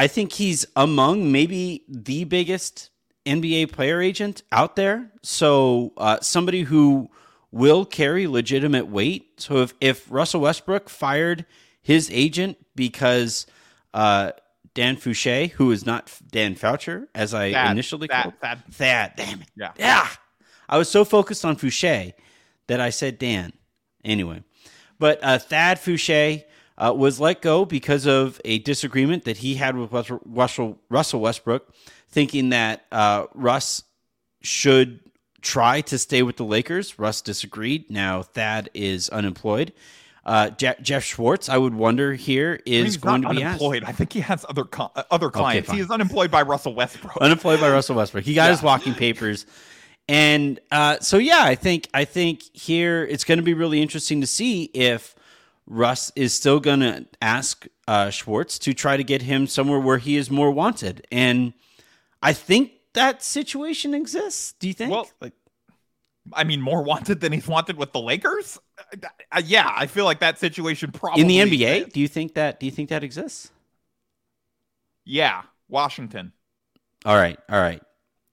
[0.00, 2.88] I think he's among maybe the biggest
[3.26, 5.10] NBA player agent out there.
[5.22, 7.10] So uh, somebody who
[7.52, 9.38] will carry legitimate weight.
[9.42, 11.44] So if if Russell Westbrook fired
[11.82, 13.46] his agent because
[13.92, 14.32] uh,
[14.72, 18.62] Dan Fouché, who is not Dan Foucher, as I Thad, initially Thad, called Thad.
[18.72, 19.72] Thad, damn it, Yeah.
[19.78, 20.08] yeah.
[20.66, 22.14] I was so focused on Fouché
[22.68, 23.52] that I said Dan.
[24.02, 24.44] Anyway,
[24.98, 26.44] but uh, Thad Fouché
[26.80, 29.92] uh, was let go because of a disagreement that he had with
[30.24, 31.72] Russell, Russell, Westbrook,
[32.08, 33.84] thinking that uh, Russ
[34.40, 35.00] should
[35.42, 36.98] try to stay with the Lakers.
[36.98, 37.90] Russ disagreed.
[37.90, 39.72] Now Thad is unemployed.
[40.24, 43.60] Uh, Je- Jeff Schwartz, I would wonder here, is he's going to be asked.
[43.60, 43.84] unemployed.
[43.86, 45.68] I think he has other co- uh, other clients.
[45.68, 45.76] fine.
[45.76, 47.16] he is unemployed by Russell Westbrook.
[47.18, 48.24] unemployed by Russell Westbrook.
[48.24, 49.46] He got his walking papers.
[50.08, 54.20] And uh, so yeah, I think I think here it's going to be really interesting
[54.20, 55.14] to see if
[55.70, 59.98] Russ is still going to ask uh, Schwartz to try to get him somewhere where
[59.98, 61.06] he is more wanted.
[61.12, 61.52] And
[62.22, 64.52] I think that situation exists.
[64.58, 64.90] Do you think?
[64.90, 65.32] Well, like,
[66.32, 68.58] I mean, more wanted than he's wanted with the Lakers.
[68.78, 71.94] Uh, uh, yeah, I feel like that situation probably in the NBA, exists.
[71.94, 72.58] do you think that?
[72.58, 73.50] Do you think that exists?
[75.04, 76.32] Yeah, Washington.
[77.04, 77.82] All right, all right.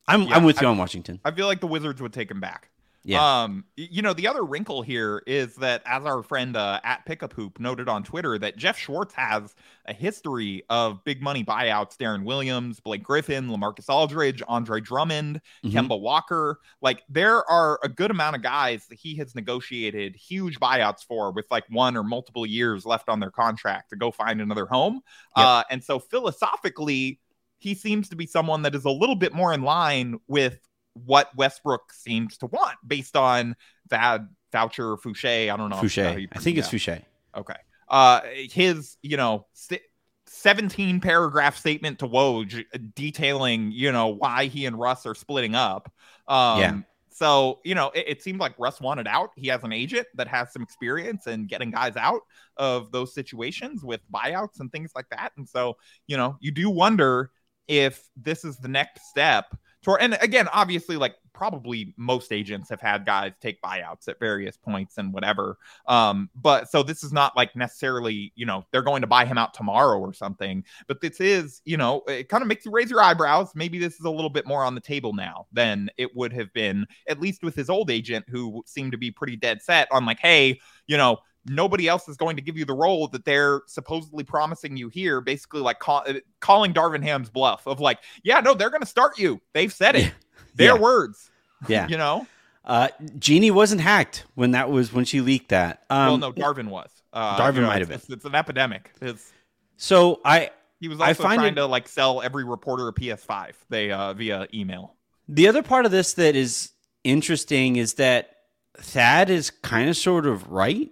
[0.07, 1.19] I'm Yeah, I'm with you I- on Washington.
[1.23, 2.69] I feel like the Wizards would take him back.
[3.07, 3.43] Yeah.
[3.43, 7.31] Um, you know, the other wrinkle here is that, as our friend uh, at Pickup
[7.31, 11.95] Hoop noted on Twitter, that Jeff Schwartz has a history of big money buyouts.
[11.95, 15.71] Deron Williams, Blake Griffin, Lamarcus Aldridge, Andre Drummond, Mhm.
[15.71, 16.59] Kemba Walker.
[16.81, 21.31] Like, there are a good amount of guys that he has negotiated huge buyouts for
[21.31, 24.99] with like one or multiple years left on their contract to go find another home.
[25.37, 25.45] Yep.
[25.45, 27.21] Uh, and so philosophically,
[27.59, 30.59] he seems to be someone that is a little bit more in line with
[31.05, 33.55] what Westbrook seems to want based on
[33.89, 35.51] that voucher Fouché.
[35.51, 35.77] I don't know.
[35.77, 36.21] Fouché.
[36.21, 36.69] you I think it's.
[36.69, 37.03] Fouché.
[37.35, 37.55] Okay.
[37.87, 39.81] Uh, his, you know, st-
[40.27, 45.91] 17 paragraph statement to Woj detailing, you know, why he and Russ are splitting up.
[46.27, 46.77] Um, Yeah.
[47.09, 49.31] So, you know, it, it seemed like Russ wanted out.
[49.35, 52.21] He has an agent that has some experience in getting guys out
[52.57, 55.31] of those situations with buyouts and things like that.
[55.35, 57.31] And so, you know, you do wonder
[57.67, 59.57] if this is the next step
[59.95, 64.97] and again, obviously, like probably most agents have had guys take buyouts at various points
[64.97, 65.57] and whatever.
[65.87, 69.37] Um, but so this is not like necessarily, you know, they're going to buy him
[69.37, 70.63] out tomorrow or something.
[70.87, 73.51] But this is, you know, it kind of makes you raise your eyebrows.
[73.53, 76.51] Maybe this is a little bit more on the table now than it would have
[76.53, 80.05] been, at least with his old agent, who seemed to be pretty dead set on
[80.05, 81.19] like, hey, you know,
[81.49, 85.21] nobody else is going to give you the role that they're supposedly promising you here.
[85.21, 88.87] Basically, like call, uh, calling Darvin Ham's bluff of like, yeah, no, they're going to
[88.87, 89.41] start you.
[89.53, 90.13] They've said it.
[90.55, 90.81] Their Yeah.
[90.81, 91.29] words.
[91.67, 91.87] Yeah.
[91.87, 92.27] You know.
[92.63, 95.83] Uh, Jeanie wasn't hacked when that was when she leaked that.
[95.89, 96.89] Um, well, no, Darvin was.
[97.13, 97.95] Uh, Darvin you know, might have been.
[97.95, 98.91] it's, it's an epidemic.
[99.01, 99.31] It's,
[99.77, 102.93] So I he was I also find trying it- to like sell every reporter a
[102.93, 103.53] PS5.
[103.69, 104.93] They uh, via email.
[105.27, 106.71] The other part of this that is
[107.03, 108.29] interesting is that
[108.77, 110.91] Thad is kind of sort of right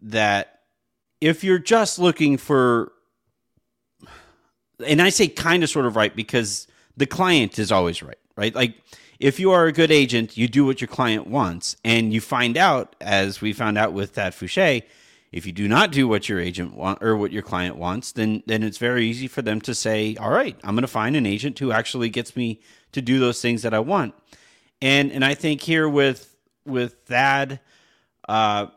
[0.00, 0.60] that
[1.20, 2.92] if you're just looking for
[4.86, 8.54] and I say kind of sort of right because the client is always right, right?
[8.54, 8.76] Like
[9.18, 12.56] if you are a good agent, you do what your client wants and you find
[12.56, 14.84] out as we found out with Thad Fouché,
[15.32, 18.42] if you do not do what your agent want or what your client wants, then
[18.46, 21.26] then it's very easy for them to say, "All right, I'm going to find an
[21.26, 22.60] agent who actually gets me
[22.92, 24.14] to do those things that I want."
[24.80, 26.34] And and I think here with
[26.64, 27.60] with Thad,
[28.26, 28.68] uh,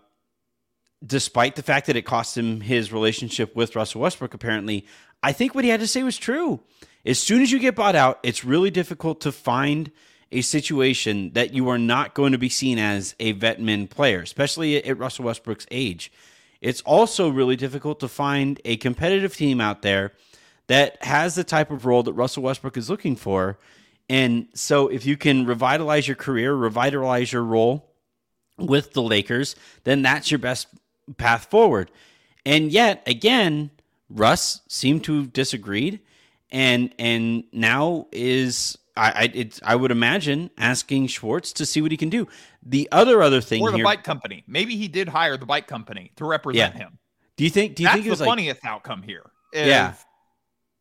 [1.05, 4.85] despite the fact that it cost him his relationship with Russell Westbrook, apparently,
[5.23, 6.59] I think what he had to say was true.
[7.05, 9.91] As soon as you get bought out, it's really difficult to find
[10.31, 14.21] a situation that you are not going to be seen as a vet min player,
[14.21, 16.11] especially at Russell Westbrook's age.
[16.61, 20.13] It's also really difficult to find a competitive team out there
[20.67, 23.57] that has the type of role that Russell Westbrook is looking for.
[24.07, 27.91] And so if you can revitalize your career, revitalize your role
[28.57, 30.67] with the Lakers, then that's your best
[31.17, 31.91] path forward.
[32.45, 33.71] And yet again,
[34.09, 35.99] Russ seemed to have disagreed
[36.51, 41.97] and and now is I I, I would imagine asking Schwartz to see what he
[41.97, 42.27] can do.
[42.63, 44.43] The other other thing Or the here, bike company.
[44.47, 46.79] Maybe he did hire the bike company to represent Yeah.
[46.79, 46.97] him.
[47.37, 49.23] do you think do you That's think it the was like funniest outcome here?
[49.53, 49.93] Yeah.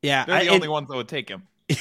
[0.02, 1.46] yeah They're I- the and- only ones that would take him.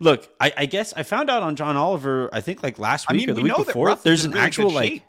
[0.00, 2.30] Look, I, I guess I found out on John Oliver.
[2.32, 3.94] I think like last I week mean, or the we week before.
[3.96, 5.02] There's an really actual like shape.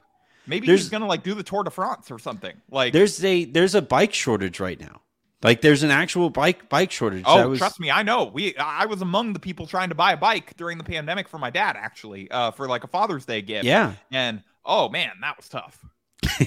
[0.48, 2.54] Maybe there's- he's gonna like do the Tour de France or something.
[2.70, 5.02] Like there's a there's a bike shortage right now.
[5.44, 7.24] Like there's an actual bike bike shortage.
[7.26, 8.26] Oh, was, trust me, I know.
[8.26, 11.38] We I was among the people trying to buy a bike during the pandemic for
[11.38, 13.66] my dad, actually, uh, for like a Father's Day gift.
[13.66, 15.80] Yeah, And oh man, that was tough.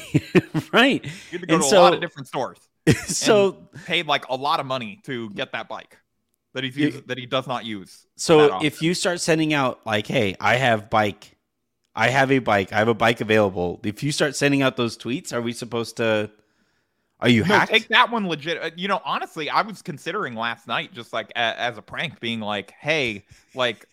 [0.72, 1.04] right.
[1.04, 2.58] You had to go And to so- a lot of different stores.
[3.06, 5.96] so Paid like a lot of money to get that bike
[6.54, 8.06] that he's using, that he does not use.
[8.16, 11.36] so if you start sending out like, hey, I have bike,
[11.98, 13.80] I have a bike, I have a bike available.
[13.84, 16.30] If you start sending out those tweets, are we supposed to?
[17.20, 17.68] Are you no, hacked?
[17.68, 18.62] take that one legit.
[18.62, 22.20] uh, You know, honestly, I was considering last night just like a, as a prank,
[22.20, 23.86] being like, "Hey, like,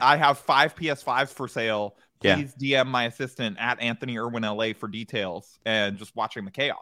[0.00, 1.96] I have five PS5s for sale.
[2.22, 2.36] Yeah.
[2.36, 6.78] Please DM my assistant at Anthony Irwin LA for details." And just watching the chaos.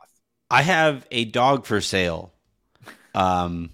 [0.50, 2.34] I have a dog for sale.
[3.14, 3.70] Um,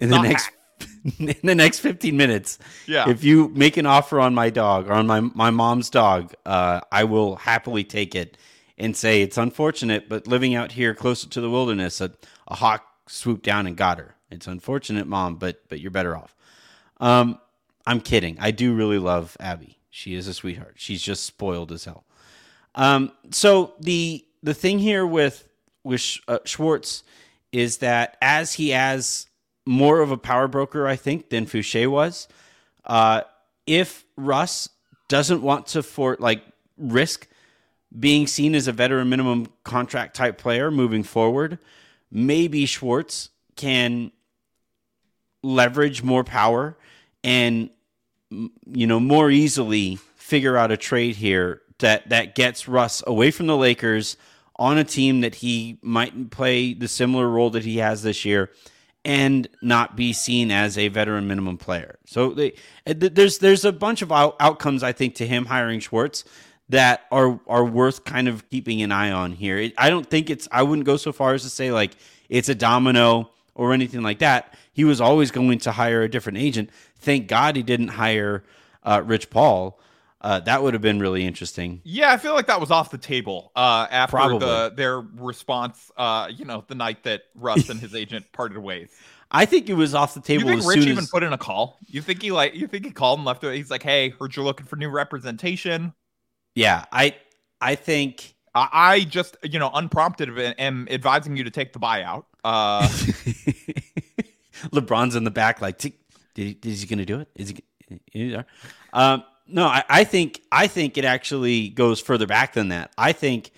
[0.00, 0.50] in the next
[1.18, 2.58] in the next 15 minutes.
[2.86, 3.08] Yeah.
[3.08, 6.80] If you make an offer on my dog or on my my mom's dog, uh,
[6.92, 8.36] I will happily take it.
[8.78, 12.10] and say it's unfortunate, but living out here closer to the wilderness, a,
[12.48, 14.14] a hawk swooped down and got her.
[14.30, 16.34] It's unfortunate, mom, but but you're better off.
[16.98, 17.38] Um,
[17.86, 18.36] I'm kidding.
[18.40, 19.78] I do really love Abby.
[19.90, 20.74] She is a sweetheart.
[20.76, 22.04] She's just spoiled as hell.
[22.74, 25.48] Um, so the the thing here with
[25.84, 27.02] with uh, Schwartz
[27.52, 29.26] is that as he has
[29.66, 32.28] more of a power broker, I think, than Foucher was.
[32.84, 33.22] Uh,
[33.66, 34.68] if Russ
[35.08, 36.42] doesn't want to for like
[36.78, 37.26] risk
[37.98, 41.58] being seen as a veteran minimum contract type player moving forward,
[42.10, 44.12] maybe Schwartz can
[45.42, 46.76] leverage more power
[47.22, 47.70] and
[48.30, 53.46] you know more easily figure out a trade here that that gets Russ away from
[53.46, 54.16] the Lakers
[54.56, 58.50] on a team that he might play the similar role that he has this year
[59.06, 61.96] and not be seen as a veteran minimum player.
[62.06, 62.54] So they,
[62.88, 66.24] uh, there's there's a bunch of out- outcomes I think to him hiring Schwartz
[66.70, 69.70] that are are worth kind of keeping an eye on here.
[69.78, 71.92] I don't think it's I wouldn't go so far as to say like
[72.28, 74.52] it's a domino or anything like that.
[74.72, 76.70] He was always going to hire a different agent.
[76.98, 78.42] Thank God he didn't hire
[78.82, 79.78] uh, Rich Paul.
[80.26, 81.80] Uh, that would have been really interesting.
[81.84, 84.40] Yeah, I feel like that was off the table uh, after Probably.
[84.40, 85.92] the their response.
[85.96, 88.90] Uh, you know, the night that Russ and his agent parted ways.
[89.30, 90.50] I think it was off the table.
[90.50, 91.78] You think Rich even as put in a call?
[91.86, 92.56] You think he like?
[92.56, 93.54] You think he called and left it?
[93.54, 95.94] He's like, "Hey, heard you're looking for new representation."
[96.56, 96.86] yeah.
[96.90, 97.14] I
[97.60, 101.78] I think I, I just, you know, unprompted am- am advising you to take the
[101.78, 102.24] buyout.
[102.42, 102.82] Uh,
[104.72, 105.94] LeBron's in the back, like, "Tick,
[106.34, 107.28] did is he going to do it?
[107.36, 108.00] Is he?
[108.10, 108.36] he-
[108.92, 112.92] Um, no, I, I think I think it actually goes further back than that.
[112.96, 113.50] I think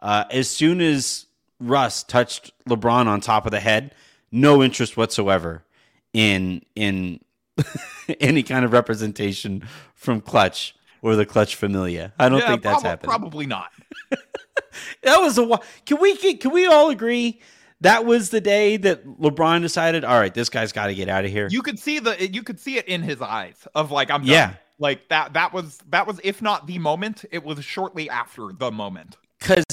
[0.00, 1.26] uh, as soon as
[1.60, 3.94] Russ touched LeBron on top of the head,
[4.30, 5.64] no interest whatsoever
[6.12, 7.20] in in
[8.20, 12.12] any kind of representation from Klutch or the Klutch Familia.
[12.18, 13.08] I don't yeah, think that's prob- happening.
[13.08, 13.70] Probably not.
[15.02, 15.60] That was a.
[15.84, 17.40] Can we can we all agree
[17.80, 20.04] that was the day that LeBron decided?
[20.04, 21.48] All right, this guy's got to get out of here.
[21.50, 24.30] You could see the you could see it in his eyes of like I'm done.
[24.30, 24.54] Yeah.
[24.78, 28.70] Like that that was that was if not the moment, it was shortly after the
[28.70, 29.16] moment.
[29.38, 29.64] because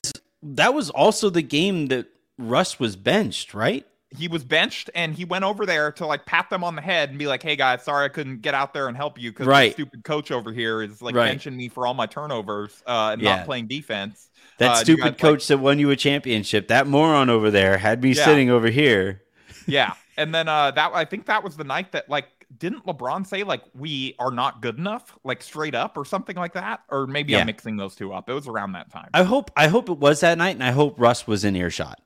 [0.41, 3.85] that was also the game that Russ was benched, right?
[4.15, 7.09] He was benched and he went over there to like pat them on the head
[7.09, 9.47] and be like, "Hey guys, sorry I couldn't get out there and help you because
[9.47, 9.69] Right.
[9.75, 11.35] the stupid coach over here is like Right.
[11.37, 13.37] benching me for all my turnovers uh, and Yeah.
[13.37, 17.49] not playing defense." That Uh, stupid coach that won you a championship, that moron over
[17.49, 18.25] there, had me Yeah.
[18.25, 19.21] sitting over here.
[19.67, 23.25] yeah, and then uh, that I think that was the night that like didn't LeBron
[23.25, 27.07] say like we are not good enough, like straight up or something like that, or
[27.07, 27.39] maybe Yeah.
[27.39, 28.29] I'm mixing those two up.
[28.29, 29.09] It was around that time.
[29.13, 31.99] I hope I hope it was that night, and I hope Russ was in earshot.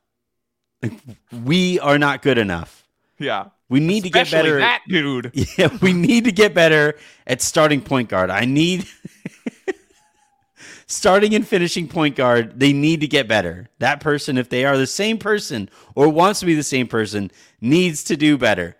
[1.43, 2.87] we are not good enough.
[3.19, 4.59] yeah, We need to get better.
[4.59, 5.31] That dude.
[5.57, 8.29] Yeah, we need to get better at starting point guard.
[8.29, 8.85] I need
[10.87, 12.59] starting and finishing point guard.
[12.59, 13.69] They need to get better.
[13.79, 17.31] That person, if they are the same person or wants to be the same person,
[17.59, 18.75] needs to do better.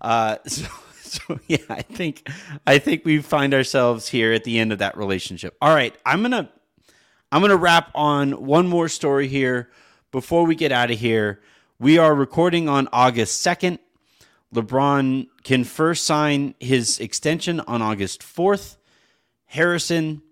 [0.00, 0.66] Uh, so,
[1.28, 2.26] so yeah, I think
[2.66, 5.54] I think we find ourselves here at the end of that relationship.
[5.60, 6.50] All right, I'm gonna
[7.30, 9.70] I'm gonna wrap on one more story here
[10.10, 11.42] before we get out of here.
[11.78, 13.78] We are recording on August second.
[14.54, 18.76] LeBron can first sign his extension on August 4th.
[19.46, 20.22] Harrison,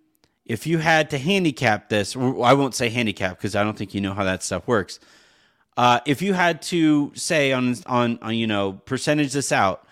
[0.45, 4.01] if you had to handicap this, I won't say handicap because I don't think you
[4.03, 5.01] know how that stuff works.
[5.77, 9.87] Uh, if you had to say on, on, on, you know, percentage this out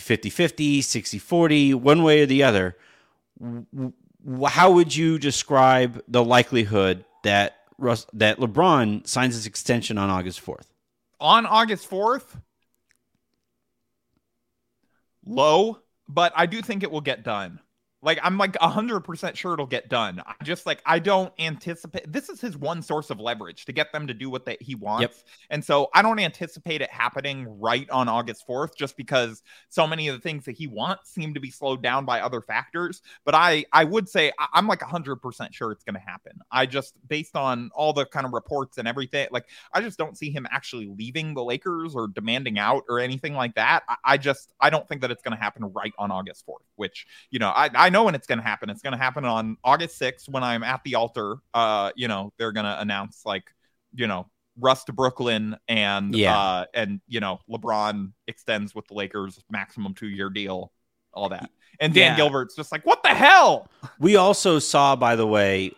[0.00, 2.76] 50 50, 60 40, one way or the other,
[4.46, 10.44] how would you describe the likelihood that Russ, that LeBron signs his extension on August
[10.44, 10.66] 4th?
[11.20, 12.40] on August 4th,
[15.26, 17.60] low, but I do think it will get done.
[18.00, 20.22] Like I'm like 100% sure it'll get done.
[20.24, 23.92] I just like I don't anticipate this is his one source of leverage to get
[23.92, 25.02] them to do what they, he wants.
[25.02, 25.14] Yep.
[25.50, 30.06] And so I don't anticipate it happening right on August 4th just because so many
[30.08, 33.34] of the things that he wants seem to be slowed down by other factors, but
[33.34, 36.38] I I would say I, I'm like 100% sure it's going to happen.
[36.52, 40.16] I just based on all the kind of reports and everything like I just don't
[40.16, 43.82] see him actually leaving the Lakers or demanding out or anything like that.
[43.88, 46.64] I, I just I don't think that it's going to happen right on August 4th,
[46.76, 48.70] which you know I, I know when it's going to happen.
[48.70, 51.36] It's going to happen on August 6th when I'm at the altar.
[51.54, 53.44] Uh, you know they're going to announce like
[53.94, 54.28] you know
[54.60, 56.36] Russ to Brooklyn and Yeah.
[56.38, 60.72] uh, and you know LeBron extends with the Lakers maximum two year deal,
[61.12, 61.50] all that.
[61.80, 62.16] And Dan Yeah.
[62.16, 63.68] Gilbert's just like, what the hell?
[64.00, 65.72] We also saw, by the way,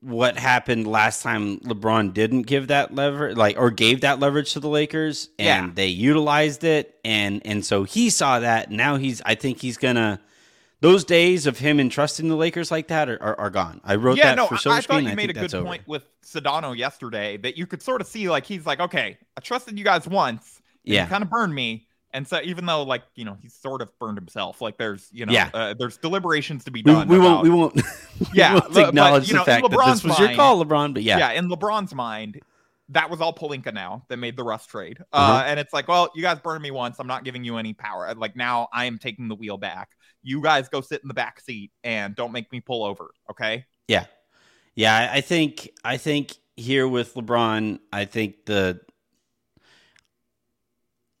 [0.00, 4.60] what happened last time LeBron didn't give that lever like or gave that leverage to
[4.60, 5.72] the Lakers and Yeah.
[5.74, 10.20] they utilized it and and so he saw that now he's I think he's gonna
[10.82, 13.80] those days of him entrusting the Lakers like that are, are, are gone.
[13.84, 14.98] I wrote yeah, that no, for I- Silver I Screen.
[14.98, 15.64] thought you I made a good over.
[15.64, 19.40] point with Sedano yesterday that you could sort of see like he's like, okay, I
[19.40, 21.04] trusted you guys once, and Yeah.
[21.04, 23.96] you kind of burned me, and so even though like you know he's sort of
[23.98, 25.50] burned himself, like there's you know Yeah.
[25.54, 27.08] uh, there's deliberations to be We, done.
[27.08, 27.42] we won't.
[27.44, 27.80] We won't.
[28.34, 30.64] yeah, we won't acknowledge but, you the know, fact that this LeBron's was your call,
[30.64, 30.94] LeBron.
[30.94, 31.30] But yeah, yeah.
[31.32, 32.40] in LeBron's mind,
[32.88, 34.98] that was all Pelinka now that made the Russ trade.
[35.12, 35.44] Uh, Uh-huh.
[35.46, 36.98] and it's like, well, you guys burned me once.
[36.98, 38.12] I'm not giving you any power.
[38.16, 39.90] Like now I am taking the wheel back.
[40.22, 43.10] You guys go sit in the back seat and don't make me pull over.
[43.30, 43.64] Okay.
[43.88, 44.06] Yeah,
[44.74, 45.10] yeah.
[45.12, 48.80] I- think I think here with LeBron, I think the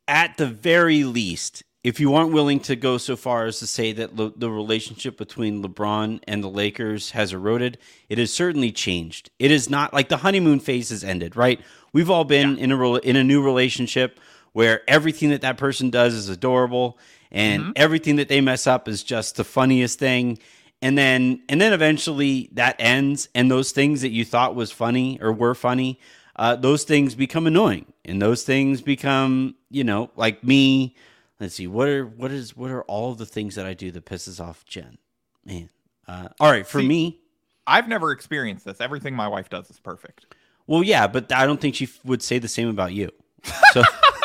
[0.08, 3.92] at the very least, if you aren't willing to go so far as to say
[3.92, 7.78] that le- the relationship between LeBron and the Lakers has eroded,
[8.08, 9.30] it has certainly changed.
[9.38, 11.60] It is not like the honeymoon phase has ended, right?
[11.92, 14.20] We've all been in a rela- in a new relationship
[14.52, 16.98] where everything that that person does is adorable
[17.30, 20.38] and everything that they mess up is just the funniest thing.
[20.82, 25.18] And then and then eventually that ends and those things that you thought was funny
[25.20, 26.00] or were funny
[26.34, 27.86] uh, those things become annoying.
[28.04, 30.96] And those things become you know like me
[31.40, 34.04] let's see what are what is what are all the things that i do that
[34.04, 34.98] pisses off jen?
[35.44, 35.70] Man
[36.08, 37.18] uh, all right for See- me
[37.64, 38.80] I've never experienced this.
[38.80, 40.26] Everything my wife does is perfect.
[40.66, 43.10] well yeah but i don't think she f- would say the same about you.
[43.72, 43.82] So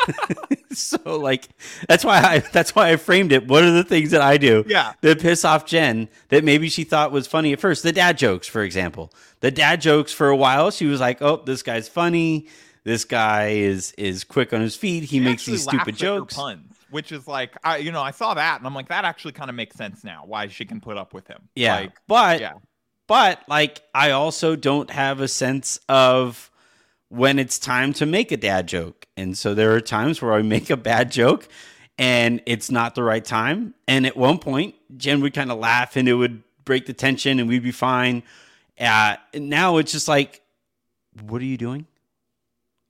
[0.71, 1.47] so like
[1.87, 4.63] that's why i that's why i framed it what are the things that i do
[4.67, 4.93] Yeah.
[5.01, 7.83] that piss off Jen that maybe she thought was funny at first.
[7.83, 9.11] The dad jokes, for example.
[9.39, 12.47] The dad jokes for a while, she was like, "Oh, this guy's funny.
[12.83, 15.01] This guy is is quick on his feet.
[15.03, 17.91] He She makes these stupid laughs at your jokes." puns, which is like, I you
[17.91, 20.23] know, I saw that and I'm like, that actually kind of makes sense now.
[20.25, 21.49] Why she can put up with him.
[21.55, 22.53] Yeah, Like, but yeah.
[23.07, 26.49] but like I also don't have a sense of
[27.09, 30.41] when it's time to make a dad joke, and so there are times where I
[30.41, 31.47] make a bad joke,
[31.97, 33.73] and it's not the right time.
[33.87, 37.39] And at one point, Jen would kind of laugh, and it would break the tension,
[37.39, 38.23] and we'd be fine.
[38.79, 40.41] Uh, now it's just like,
[41.21, 41.87] what are you doing?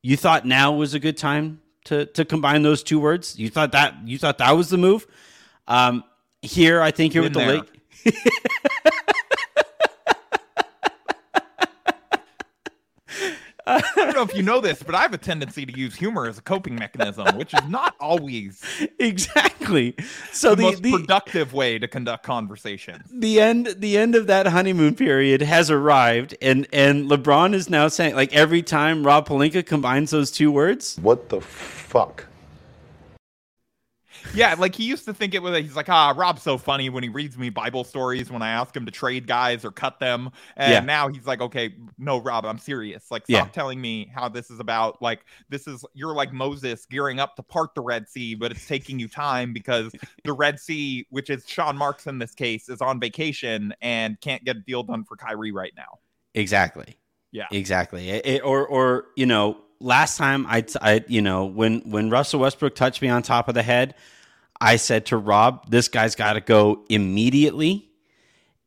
[0.02, 3.38] You thought now was a good time to to combine those two words.
[3.38, 5.08] You thought that you thought that was the move.
[5.68, 6.04] Um,
[6.42, 8.14] here, I think here with the lake.
[13.68, 16.26] I don't know if you know this, but I have a tendency to use humor
[16.26, 18.64] as a coping mechanism, which is not always
[19.00, 19.96] exactly.
[20.32, 23.04] So the, the most the, productive way to conduct conversation.
[23.12, 27.88] the end the end of that honeymoon period has arrived, and and LeBron is now
[27.90, 32.26] saying like every time Rob Pelinka combines those two words, What the fuck?
[34.38, 35.58] Yeah, like he used to think it was.
[35.58, 38.76] He's like, ah, Rob's so funny when he reads me Bible stories when I ask
[38.76, 40.30] him to trade guys or cut them.
[40.56, 40.80] And Yeah.
[40.82, 43.10] now he's like, okay, no, Rob, I'm serious.
[43.10, 43.52] Like, stop Yeah.
[43.52, 45.02] telling me how this is about.
[45.02, 48.68] Like, this is you're like Moses gearing up to part the Red Sea, but it's
[48.68, 49.92] taking you time because
[50.24, 54.44] the Red Sea, which is Sean Marks in this case, is on vacation and can't
[54.44, 56.00] get a deal done for Kyrie right now.
[56.36, 56.98] exactly.
[57.32, 57.48] Yeah.
[57.52, 58.10] Exactly.
[58.10, 62.40] It- it- or or you know, last time I I you know when when Russell
[62.40, 63.96] Westbrook touched me on top of the head,
[64.60, 67.90] I said to Rob, "This guy's got to go immediately."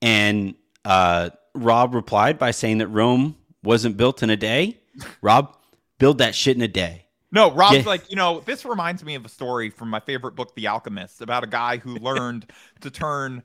[0.03, 4.78] And uh, Rob replied by saying that Rome wasn't built in a day.
[5.20, 5.57] Rob,
[5.99, 7.07] build that shit in a day.
[7.32, 7.82] No, Rob's Yeah.
[7.84, 11.20] like, you know, this reminds me of a story from my favorite book, The Alchemist,
[11.20, 13.43] about a guy who learned to turn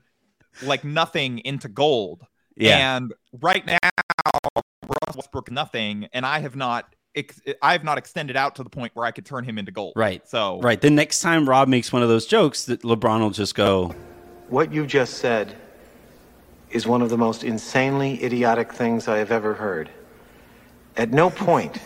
[0.62, 2.24] like nothing into gold.
[2.56, 2.96] Yeah.
[2.96, 3.78] And right now,
[4.82, 8.70] Russ Westbrook nothing, and I have not, ex- I have not extended out to the
[8.70, 9.94] point where I could turn him into gold.
[9.96, 10.26] Right.
[10.28, 10.80] So Right.
[10.80, 13.94] The next time Rob makes one of those jokes, that LeBron will just go,
[14.48, 15.56] What you just said
[16.70, 19.90] is one of the most insanely idiotic things I have ever heard.
[20.96, 21.78] At no point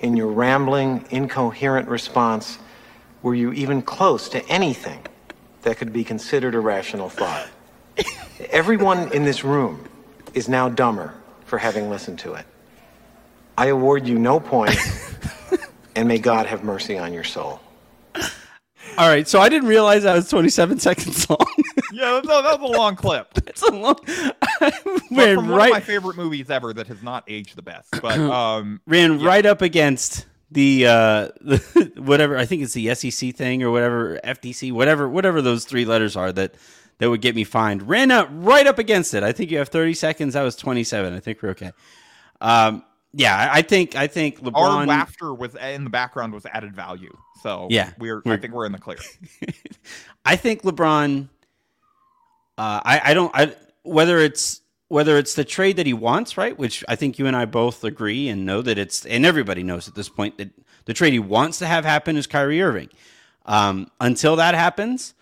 [0.00, 2.58] in your rambling, incoherent response
[3.22, 5.04] were you even close to anything
[5.62, 7.48] that could be considered a rational thought.
[8.50, 9.84] Everyone in this room
[10.34, 11.14] is now dumber
[11.44, 12.46] for having listened to it.
[13.58, 15.16] I award you no points,
[15.96, 17.60] and may God have mercy on your soul.
[18.14, 19.26] All right.
[19.26, 21.44] So I didn't realize that was 27 seconds long.
[21.92, 23.26] yeah, that, that was a long clip.
[23.48, 23.96] it's a long.
[25.10, 28.00] Ran from one of my favorite movies ever that has not aged the best.
[28.00, 33.34] But um, ran right up against the uh the, whatever I think it's the SEC
[33.34, 36.54] thing or whatever FTC whatever whatever those three letters are that
[36.98, 37.88] that would get me fined.
[37.88, 39.24] Ran up right up against it.
[39.24, 40.34] I think you have 30 seconds.
[40.34, 41.12] That was 27.
[41.12, 41.72] I think we're okay.
[42.40, 46.46] Um yeah, I I think I think our LeBron laughter was in the background was
[46.46, 47.16] added value.
[47.42, 48.98] So Yeah, we're, I we're- think we're in the clear.
[50.24, 51.28] I think LeBron.
[52.56, 56.58] Uh, I I don't I whether it's whether it's the trade that he wants, right?
[56.58, 59.86] Which I think you and I both agree and know that it's and everybody knows
[59.88, 60.50] at this point that
[60.86, 62.88] the trade he wants to have happen is Kyrie Irving.
[63.46, 65.14] Um, until that happens,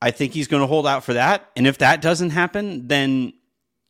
[0.00, 1.50] I think he's going to hold out for that.
[1.56, 3.32] And if that doesn't happen, then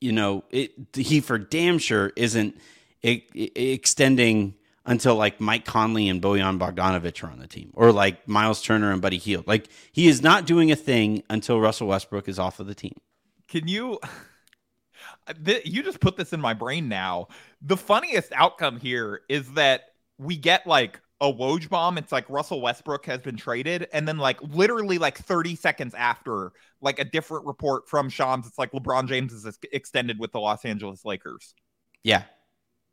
[0.01, 2.57] you know it, he for damn sure isn't
[3.03, 4.55] extending
[4.89, 8.91] until like Mike Conley and Bojan Bogdanovic are on the team, or like Miles Turner
[8.91, 9.47] and Buddy Hield.
[9.47, 12.95] Like he is not doing a thing until Russell Westbrook is off of the team.
[13.49, 13.99] Can you?
[15.65, 17.29] You just put this in my brain now.
[17.61, 19.83] The funniest outcome here is that
[20.17, 21.99] we get like a Woj bomb.
[21.99, 26.53] It's like Russell Westbrook has been traded, and then like literally like 30 seconds after,
[26.81, 30.65] like a different report from Shams, it's like LeBron James is extended with the Los
[30.65, 31.55] Angeles Lakers.
[32.05, 32.23] Yeah,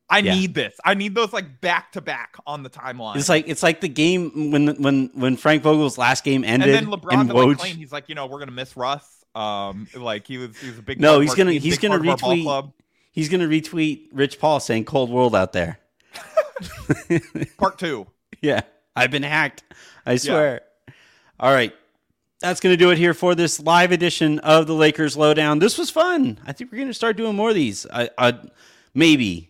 [0.09, 0.35] I Yeah.
[0.35, 0.75] need this.
[0.85, 3.15] I need those like back to back on the timeline.
[3.17, 6.69] it's like it's like the game when when when Frank Vogel's last game ended.
[6.75, 9.23] and then LeBron and like, Woj- claim he's like, you know, we're gonna miss Russ.
[9.33, 12.01] Um, like he was he was a big No, he's gonna- team, he's gonna part
[12.05, 12.73] of our ball retweet- club.
[13.11, 15.79] he's going to retweet Rich Paul saying "cold world out there."
[17.57, 18.07] part two.
[18.41, 18.61] Yeah,
[18.95, 19.63] I've been hacked.
[20.05, 20.61] I swear.
[21.39, 21.73] All right.
[22.41, 25.57] That's going to do it here for this live edition of the Lakers Lowdown.
[25.59, 26.37] This was fun.
[26.45, 27.87] I think we're going to start doing more of these.
[27.91, 28.37] I, I,
[28.93, 29.49] maybe,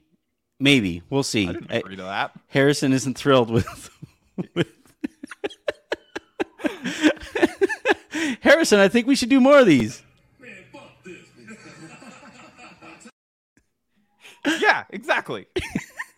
[0.59, 1.47] maybe we'll see.
[1.47, 2.31] I didn't I- agree to that.
[2.47, 3.89] Harrison isn't thrilled with.
[4.53, 4.67] with
[8.41, 10.01] Harrison, I think we should do more of these.
[14.59, 15.47] Yeah, exactly.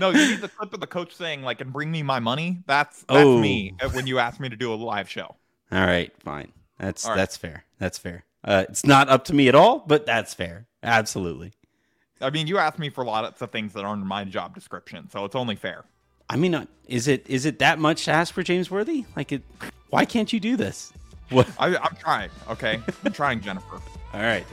[0.00, 2.58] no, you need the clip of the coach saying like, "And bring me my money."
[2.66, 3.38] That's that's Oh.
[3.38, 5.34] me uh, when you asked me to do a live show.
[5.72, 6.52] All right, fine.
[6.78, 7.16] That's right.
[7.16, 7.64] that's fair.
[7.78, 8.24] That's fair.
[8.44, 10.66] Uh, it's not up to me at all, but that's fair.
[10.82, 11.52] Absolutely.
[12.20, 14.54] I mean, you asked me for a lot of things that aren't in my job
[14.54, 15.84] description, so it's only fair.
[16.28, 19.04] I mean, uh, is it is it that much to ask for James Worthy?
[19.14, 19.42] Like, it,
[19.90, 20.92] why can't you do this?
[21.30, 21.48] What?
[21.58, 22.30] I, I'm trying.
[22.48, 23.80] Okay, I'm trying, Jennifer.
[24.14, 24.46] All right.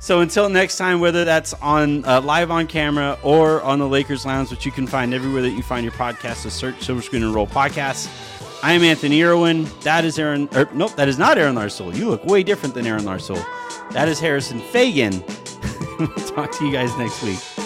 [0.00, 4.26] So until next time, whether that's on uh, live on camera or on the Lakers
[4.26, 7.22] Lounge, which you can find everywhere that you find your podcast, so search Silver Screen
[7.22, 8.08] and Roll Podcasts.
[8.64, 9.68] I am Anthony Irwin.
[9.82, 10.48] That is Aaron.
[10.56, 11.94] Er, nope, that is not Aaron Larsoul.
[11.94, 13.40] You look way different than Aaron Larsoul.
[13.92, 15.22] That is Harrison Faigen.
[15.98, 17.57] We'll talk to you guys next week.